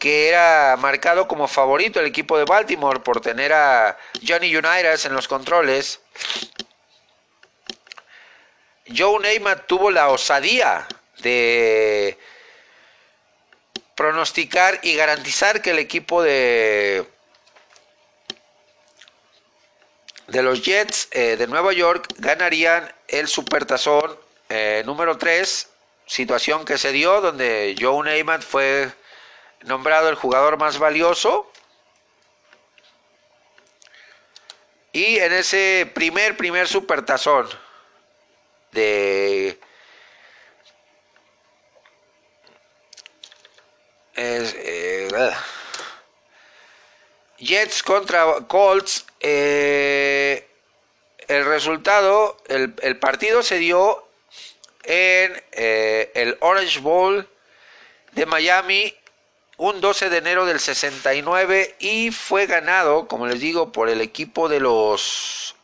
que 0.00 0.28
era 0.28 0.76
marcado 0.78 1.28
como 1.28 1.46
favorito 1.46 2.00
el 2.00 2.06
equipo 2.06 2.36
de 2.36 2.44
Baltimore 2.44 3.00
por 3.00 3.20
tener 3.20 3.52
a 3.52 3.96
Johnny 4.26 4.54
Unitas 4.56 5.04
en 5.04 5.14
los 5.14 5.28
controles, 5.28 6.00
Joe 8.94 9.18
Namath 9.20 9.66
tuvo 9.66 9.90
la 9.90 10.08
osadía 10.08 10.86
de 11.18 12.18
pronosticar 13.94 14.80
y 14.82 14.94
garantizar 14.96 15.62
que 15.62 15.70
el 15.70 15.78
equipo 15.78 16.22
de 16.22 17.06
de 20.26 20.42
los 20.42 20.62
Jets 20.62 21.08
eh, 21.10 21.36
de 21.36 21.46
Nueva 21.46 21.72
York 21.72 22.08
ganarían 22.18 22.92
el 23.08 23.28
Supertazón 23.28 24.18
eh, 24.48 24.82
número 24.86 25.18
3, 25.18 25.68
situación 26.06 26.64
que 26.64 26.78
se 26.78 26.92
dio 26.92 27.20
donde 27.20 27.74
Joe 27.78 28.04
Namath 28.04 28.42
fue 28.42 28.92
nombrado 29.62 30.08
el 30.08 30.14
jugador 30.14 30.58
más 30.58 30.78
valioso. 30.78 31.50
Y 34.92 35.18
en 35.18 35.32
ese 35.32 35.90
primer, 35.92 36.36
primer 36.36 36.68
supertazón 36.68 37.48
de 38.70 39.58
eh, 44.14 45.32
Jets 47.38 47.82
contra 47.82 48.24
Colts, 48.46 49.04
eh, 49.26 50.46
el 51.28 51.46
resultado, 51.46 52.36
el, 52.46 52.98
partido 52.98 53.42
se 53.42 53.56
dio 53.56 54.06
en 54.82 55.42
eh, 55.52 56.12
el 56.14 56.36
Orange 56.40 56.80
Bowl 56.80 57.26
de 58.12 58.26
Miami 58.26 58.94
un 59.56 59.80
12 59.80 60.10
de 60.10 60.18
enero 60.18 60.44
del 60.44 60.60
69 60.60 61.76
y 61.78 62.10
fue 62.10 62.44
ganado, 62.44 63.08
como 63.08 63.26
les 63.26 63.40
digo, 63.40 63.72
por 63.72 63.88
el 63.88 64.02
equipo 64.02 64.46
de 64.50 64.60
los 64.60 65.54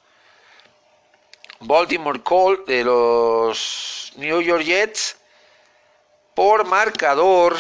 Baltimore 1.59 2.23
Colts, 2.23 2.65
de 2.65 2.83
los 2.83 4.15
New 4.17 4.41
York 4.41 4.65
Jets, 4.65 5.19
por 6.35 6.65
marcador 6.65 7.59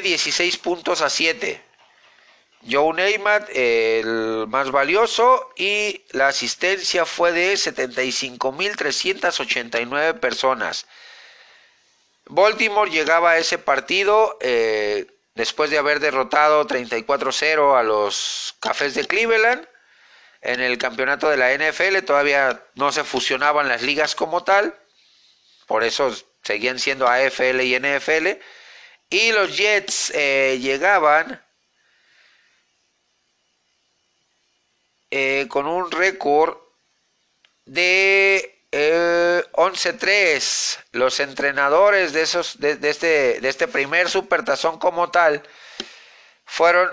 de 0.00 0.08
16 0.08 0.56
puntos 0.58 1.02
a 1.02 1.10
7. 1.10 1.68
Joe 2.68 2.92
Neymat, 2.94 3.48
el 3.54 4.46
más 4.48 4.70
valioso, 4.70 5.50
y 5.56 6.04
la 6.10 6.28
asistencia 6.28 7.04
fue 7.04 7.32
de 7.32 7.54
75.389 7.54 10.20
personas. 10.20 10.86
Baltimore 12.26 12.90
llegaba 12.90 13.32
a 13.32 13.38
ese 13.38 13.58
partido 13.58 14.38
eh, 14.40 15.06
después 15.34 15.70
de 15.70 15.78
haber 15.78 15.98
derrotado 16.00 16.66
34-0 16.66 17.78
a 17.78 17.82
los 17.82 18.56
Cafés 18.60 18.94
de 18.94 19.06
Cleveland 19.06 19.66
en 20.42 20.60
el 20.60 20.78
campeonato 20.78 21.28
de 21.30 21.36
la 21.36 21.52
NFL. 21.54 21.98
Todavía 22.04 22.64
no 22.74 22.92
se 22.92 23.04
fusionaban 23.04 23.68
las 23.68 23.82
ligas 23.82 24.14
como 24.14 24.44
tal, 24.44 24.78
por 25.66 25.84
eso 25.84 26.14
seguían 26.42 26.78
siendo 26.78 27.08
AFL 27.08 27.60
y 27.62 27.78
NFL. 27.78 28.38
Y 29.10 29.32
los 29.32 29.56
Jets 29.56 30.10
eh, 30.14 30.58
llegaban 30.60 31.42
Eh, 35.10 35.46
con 35.48 35.66
un 35.66 35.90
récord 35.90 36.56
de 37.64 38.62
11-3. 38.70 40.02
Eh, 40.02 40.84
Los 40.92 41.20
entrenadores 41.20 42.12
de, 42.12 42.22
esos, 42.22 42.60
de, 42.60 42.78
este, 42.82 43.40
de 43.40 43.48
este 43.48 43.68
primer 43.68 44.10
supertazón 44.10 44.78
como 44.78 45.10
tal 45.10 45.42
fueron 46.44 46.90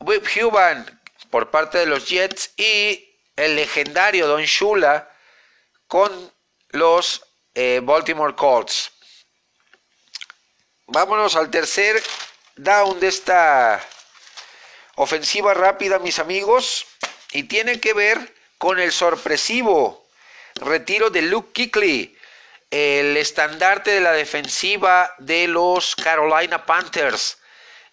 Whip 0.00 0.26
Huban 0.36 1.00
por 1.30 1.50
parte 1.50 1.78
de 1.78 1.86
los 1.86 2.08
Jets 2.08 2.52
y 2.56 3.16
el 3.36 3.54
legendario 3.54 4.26
Don 4.26 4.42
Shula 4.42 5.08
con 5.86 6.10
los 6.70 7.24
eh, 7.54 7.80
Baltimore 7.82 8.34
Colts. 8.34 8.92
Vámonos 10.92 11.36
al 11.36 11.52
tercer 11.52 12.02
down 12.56 12.98
de 12.98 13.06
esta 13.06 13.80
ofensiva 14.96 15.54
rápida, 15.54 16.00
mis 16.00 16.18
amigos 16.18 16.84
y 17.30 17.44
tiene 17.44 17.78
que 17.78 17.94
ver 17.94 18.34
con 18.58 18.80
el 18.80 18.90
sorpresivo 18.90 20.08
retiro 20.56 21.08
de 21.08 21.22
Luke 21.22 21.52
Kuechly, 21.54 22.18
el 22.72 23.16
estandarte 23.16 23.92
de 23.92 24.00
la 24.00 24.10
defensiva 24.10 25.14
de 25.18 25.46
los 25.46 25.94
Carolina 25.94 26.66
Panthers. 26.66 27.38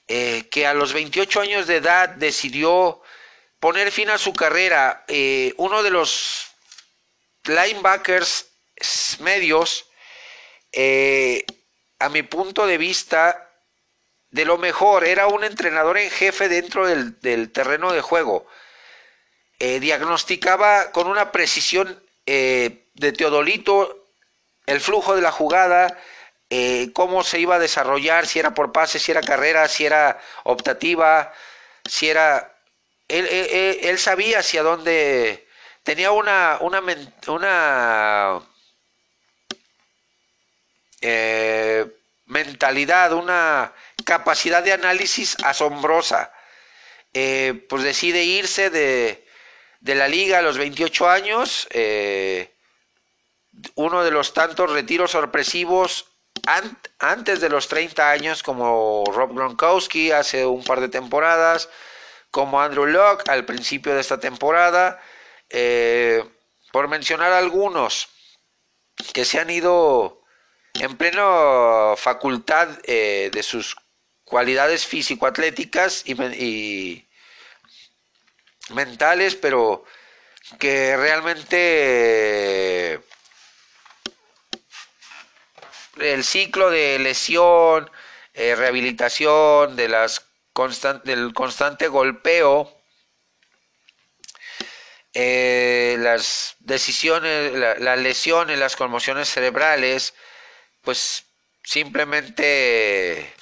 eh, 0.07 0.47
que 0.49 0.65
a 0.65 0.73
los 0.73 0.93
28 0.93 1.41
años 1.41 1.67
de 1.67 1.75
edad 1.75 2.09
decidió 2.09 3.01
poner 3.59 3.91
fin 3.91 4.09
a 4.09 4.17
su 4.17 4.33
carrera. 4.33 5.03
Eh, 5.07 5.53
uno 5.57 5.83
de 5.83 5.91
los 5.91 6.47
linebackers 7.43 8.47
medios, 9.19 9.85
eh, 10.71 11.45
a 11.99 12.09
mi 12.09 12.23
punto 12.23 12.67
de 12.67 12.77
vista, 12.77 13.49
de 14.29 14.45
lo 14.45 14.57
mejor, 14.57 15.05
era 15.05 15.27
un 15.27 15.43
entrenador 15.43 15.97
en 15.97 16.09
jefe 16.09 16.49
dentro 16.49 16.87
del, 16.87 17.51
terreno 17.51 17.91
de 17.93 18.01
juego. 18.01 18.47
diagnosticaba 19.59 20.91
con 20.91 21.07
una 21.07 21.31
precisión 21.31 22.03
de 22.25 23.13
Teodolito 23.17 24.07
el 24.67 24.81
flujo 24.81 25.15
de 25.15 25.21
la 25.21 25.31
jugada, 25.31 25.97
eh, 26.49 26.91
cómo 26.93 27.23
se 27.23 27.39
iba 27.39 27.55
a 27.55 27.59
desarrollar, 27.59 28.27
si 28.27 28.39
era 28.39 28.53
por 28.53 28.71
pase, 28.71 28.99
si 28.99 29.11
era 29.11 29.21
carrera, 29.21 29.67
si 29.67 29.85
era 29.85 30.19
optativa, 30.43 31.33
si 31.85 32.09
era... 32.09 32.53
Él, 33.07 33.97
sabía 33.97 34.39
hacia 34.39 34.61
dónde... 34.63 35.47
Tenía 35.83 36.11
una, 36.11 36.57
una, 36.59 36.83
una 37.27 38.41
eh, 41.01 41.85
mentalidad, 42.25 43.13
una 43.13 43.73
capacidad 44.05 44.63
de 44.63 44.73
análisis 44.73 45.37
asombrosa. 45.43 46.31
Eh, 47.13 47.65
pues 47.69 47.83
decide 47.83 48.23
irse 48.23 48.69
de, 48.69 49.25
de, 49.79 49.95
la 49.95 50.07
liga 50.07 50.39
a 50.39 50.41
los 50.41 50.57
28 50.57 51.09
años, 51.09 51.67
uno 53.75 54.03
de 54.03 54.11
los 54.11 54.33
tantos 54.33 54.71
retiros 54.71 55.11
sorpresivos 55.11 56.05
antes 56.99 57.41
de 57.41 57.49
los 57.49 57.67
30 57.67 58.09
años, 58.09 58.43
como 58.43 59.03
Rob 59.07 59.33
Gronkowski 59.33 60.11
hace 60.11 60.45
un 60.45 60.63
par 60.63 60.79
de 60.79 60.89
temporadas, 60.89 61.69
como 62.31 62.61
Andrew 62.61 62.85
Locke 62.85 63.29
al 63.29 63.45
principio 63.45 63.93
de 63.93 64.01
esta 64.01 64.19
temporada, 64.19 65.01
eh, 65.49 66.23
por 66.71 66.87
mencionar 66.87 67.33
algunos 67.33 68.09
que 69.13 69.25
se 69.25 69.39
han 69.39 69.49
ido 69.49 70.16
en 70.79 70.97
plena 70.97 71.95
facultad 71.97 72.69
eh, 72.83 73.29
de 73.31 73.43
sus 73.43 73.75
cualidades 74.23 74.85
físico-atléticas 74.85 76.03
y, 76.05 77.07
mentales, 78.69 79.35
pero 79.35 79.85
que 80.59 80.97
realmente 80.97 83.01
el 85.99 86.23
ciclo 86.23 86.69
de 86.69 86.99
lesión, 86.99 87.89
eh, 88.33 88.55
rehabilitación, 88.55 89.75
de 89.75 89.87
las 89.87 90.25
del 91.03 91.33
constante 91.33 91.87
golpeo, 91.87 92.73
eh, 95.13 95.97
las 95.99 96.55
decisiones, 96.59 97.53
las 97.53 97.99
lesiones, 97.99 98.57
las 98.57 98.75
conmociones 98.75 99.29
cerebrales, 99.29 100.15
pues 100.87 101.25
simplemente 101.65 103.33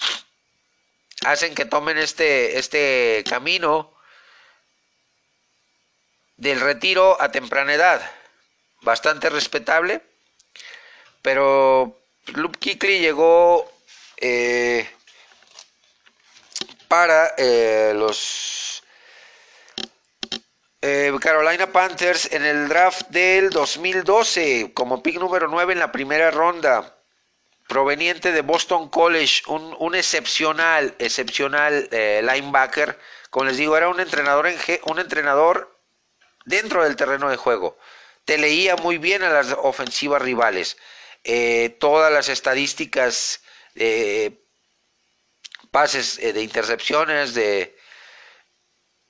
hacen 1.25 1.53
que 1.53 1.65
tomen 1.65 1.95
este, 1.99 2.57
este 2.57 3.23
camino 3.29 3.93
del 6.37 6.59
retiro 6.59 7.21
a 7.21 7.29
temprana 7.29 7.75
edad. 7.75 8.01
Bastante 8.81 9.29
respetable, 9.29 10.01
pero 11.21 12.01
Luke 12.33 12.57
Kikli 12.57 12.97
llegó 12.97 13.71
eh, 14.17 14.89
para 16.87 17.35
eh, 17.37 17.93
los 17.95 18.81
eh, 20.81 21.13
Carolina 21.21 21.71
Panthers 21.71 22.25
en 22.31 22.43
el 22.43 22.67
draft 22.69 23.09
del 23.09 23.51
2012 23.51 24.71
como 24.73 25.03
pick 25.03 25.19
número 25.19 25.47
9 25.47 25.73
en 25.73 25.79
la 25.79 25.91
primera 25.91 26.31
ronda 26.31 26.94
proveniente 27.67 28.31
de 28.31 28.41
Boston 28.41 28.89
College, 28.89 29.43
un, 29.47 29.95
excepcional, 29.95 30.95
excepcional 30.99 31.89
linebacker. 31.91 32.99
Como 33.29 33.45
les 33.45 33.57
digo, 33.57 33.75
era 33.75 33.89
un 33.89 33.99
entrenador, 33.99 34.47
en, 34.47 34.57
un 34.85 34.99
entrenador 34.99 35.75
dentro 36.45 36.83
del 36.83 36.95
terreno 36.95 37.29
de 37.29 37.37
juego. 37.37 37.77
Te 38.23 38.37
leía 38.37 38.75
muy 38.75 38.97
bien 38.97 39.23
a 39.23 39.29
las 39.29 39.51
ofensivas 39.51 40.21
rivales. 40.21 40.77
Eh, 41.23 41.75
todas 41.79 42.11
las 42.11 42.29
estadísticas 42.29 43.41
de 43.73 44.45
pases 45.71 46.19
eh, 46.19 46.33
de 46.33 46.41
intercepciones, 46.41 47.33
de 47.33 47.75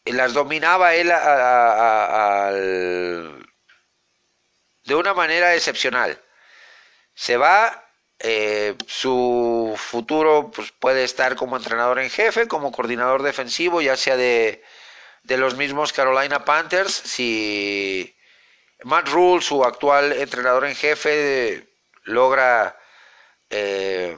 las 0.06 0.34
dominaba 0.34 0.96
él 0.96 1.08
de 4.84 4.96
una 4.96 5.14
manera 5.14 5.56
excepcional. 5.56 6.22
Se 7.14 7.38
va, 7.38 7.85
eh, 8.20 8.76
su 8.88 9.76
futuro 9.78 10.52
pues, 10.54 10.72
puede 10.72 11.04
estar 11.04 11.36
como 11.36 11.58
entrenador 11.58 12.00
en 12.00 12.10
jefe, 12.10 12.48
como 12.48 12.72
coordinador 12.72 13.24
defensivo, 13.24 13.82
ya 13.82 13.98
sea 13.98 14.18
de, 14.18 14.64
de 15.24 15.38
los 15.38 15.56
mismos 15.56 15.94
Carolina 15.94 16.46
Panthers, 16.46 16.94
si 16.94 18.16
Matt 18.84 19.10
Rule, 19.10 19.42
su 19.42 19.64
actual 19.64 20.14
entrenador 20.14 20.66
en 20.66 20.76
jefe, 20.76 21.68
logra 22.04 22.78
eh, 23.50 24.18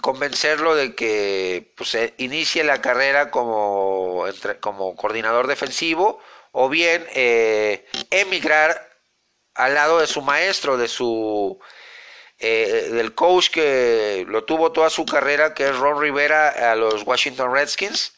convencerlo 0.00 0.74
de 0.74 0.94
que 0.94 1.72
pues, 1.76 1.96
inicie 2.18 2.64
la 2.64 2.80
carrera 2.80 3.30
como, 3.30 4.24
como 4.60 4.96
coordinador 4.96 5.46
defensivo 5.46 6.20
o 6.52 6.68
bien 6.68 7.06
eh, 7.14 7.86
emigrar 8.10 8.88
al 9.54 9.74
lado 9.74 9.98
de 9.98 10.06
su 10.06 10.22
maestro, 10.22 10.76
de 10.76 10.88
su 10.88 11.58
eh, 12.38 12.90
del 12.92 13.14
coach 13.14 13.50
que 13.50 14.24
lo 14.28 14.44
tuvo 14.44 14.72
toda 14.72 14.90
su 14.90 15.04
carrera, 15.04 15.54
que 15.54 15.68
es 15.68 15.76
Ron 15.76 16.00
Rivera 16.00 16.70
a 16.70 16.76
los 16.76 17.02
Washington 17.02 17.52
Redskins. 17.52 18.12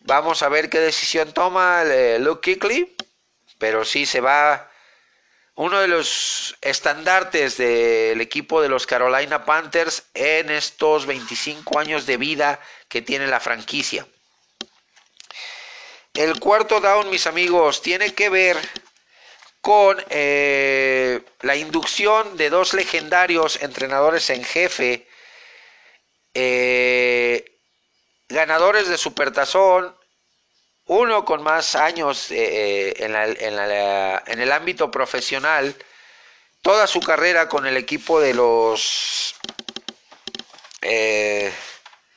Vamos 0.00 0.42
a 0.42 0.48
ver 0.48 0.70
qué 0.70 0.80
decisión 0.80 1.32
toma 1.32 1.84
Luke 2.18 2.52
Kickley, 2.52 2.96
pero 3.58 3.84
sí 3.84 4.06
se 4.06 4.20
va 4.20 4.70
uno 5.56 5.80
de 5.80 5.88
los 5.88 6.56
estandartes 6.60 7.56
del 7.56 8.20
equipo 8.20 8.60
de 8.60 8.68
los 8.68 8.86
Carolina 8.86 9.44
Panthers 9.44 10.04
en 10.12 10.50
estos 10.50 11.06
25 11.06 11.78
años 11.78 12.06
de 12.06 12.18
vida 12.18 12.60
que 12.88 13.02
tiene 13.02 13.26
la 13.26 13.40
franquicia. 13.40 14.06
El 16.12 16.38
cuarto 16.40 16.80
down, 16.80 17.10
mis 17.10 17.26
amigos, 17.26 17.82
tiene 17.82 18.14
que 18.14 18.28
ver 18.28 18.56
con 19.66 19.96
eh, 20.10 21.20
la 21.40 21.56
inducción 21.56 22.36
de 22.36 22.50
dos 22.50 22.72
legendarios 22.72 23.60
entrenadores 23.60 24.30
en 24.30 24.44
jefe, 24.44 25.08
eh, 26.34 27.58
ganadores 28.28 28.86
de 28.86 28.96
Supertazón, 28.96 29.92
uno 30.84 31.24
con 31.24 31.42
más 31.42 31.74
años 31.74 32.30
eh, 32.30 32.94
en, 32.98 34.40
el 34.40 34.52
ámbito 34.52 34.88
profesional, 34.88 35.74
toda 36.62 36.86
su 36.86 37.00
carrera 37.00 37.48
con 37.48 37.66
el 37.66 37.76
equipo 37.76 38.20
de 38.20 38.34
los... 38.34 39.34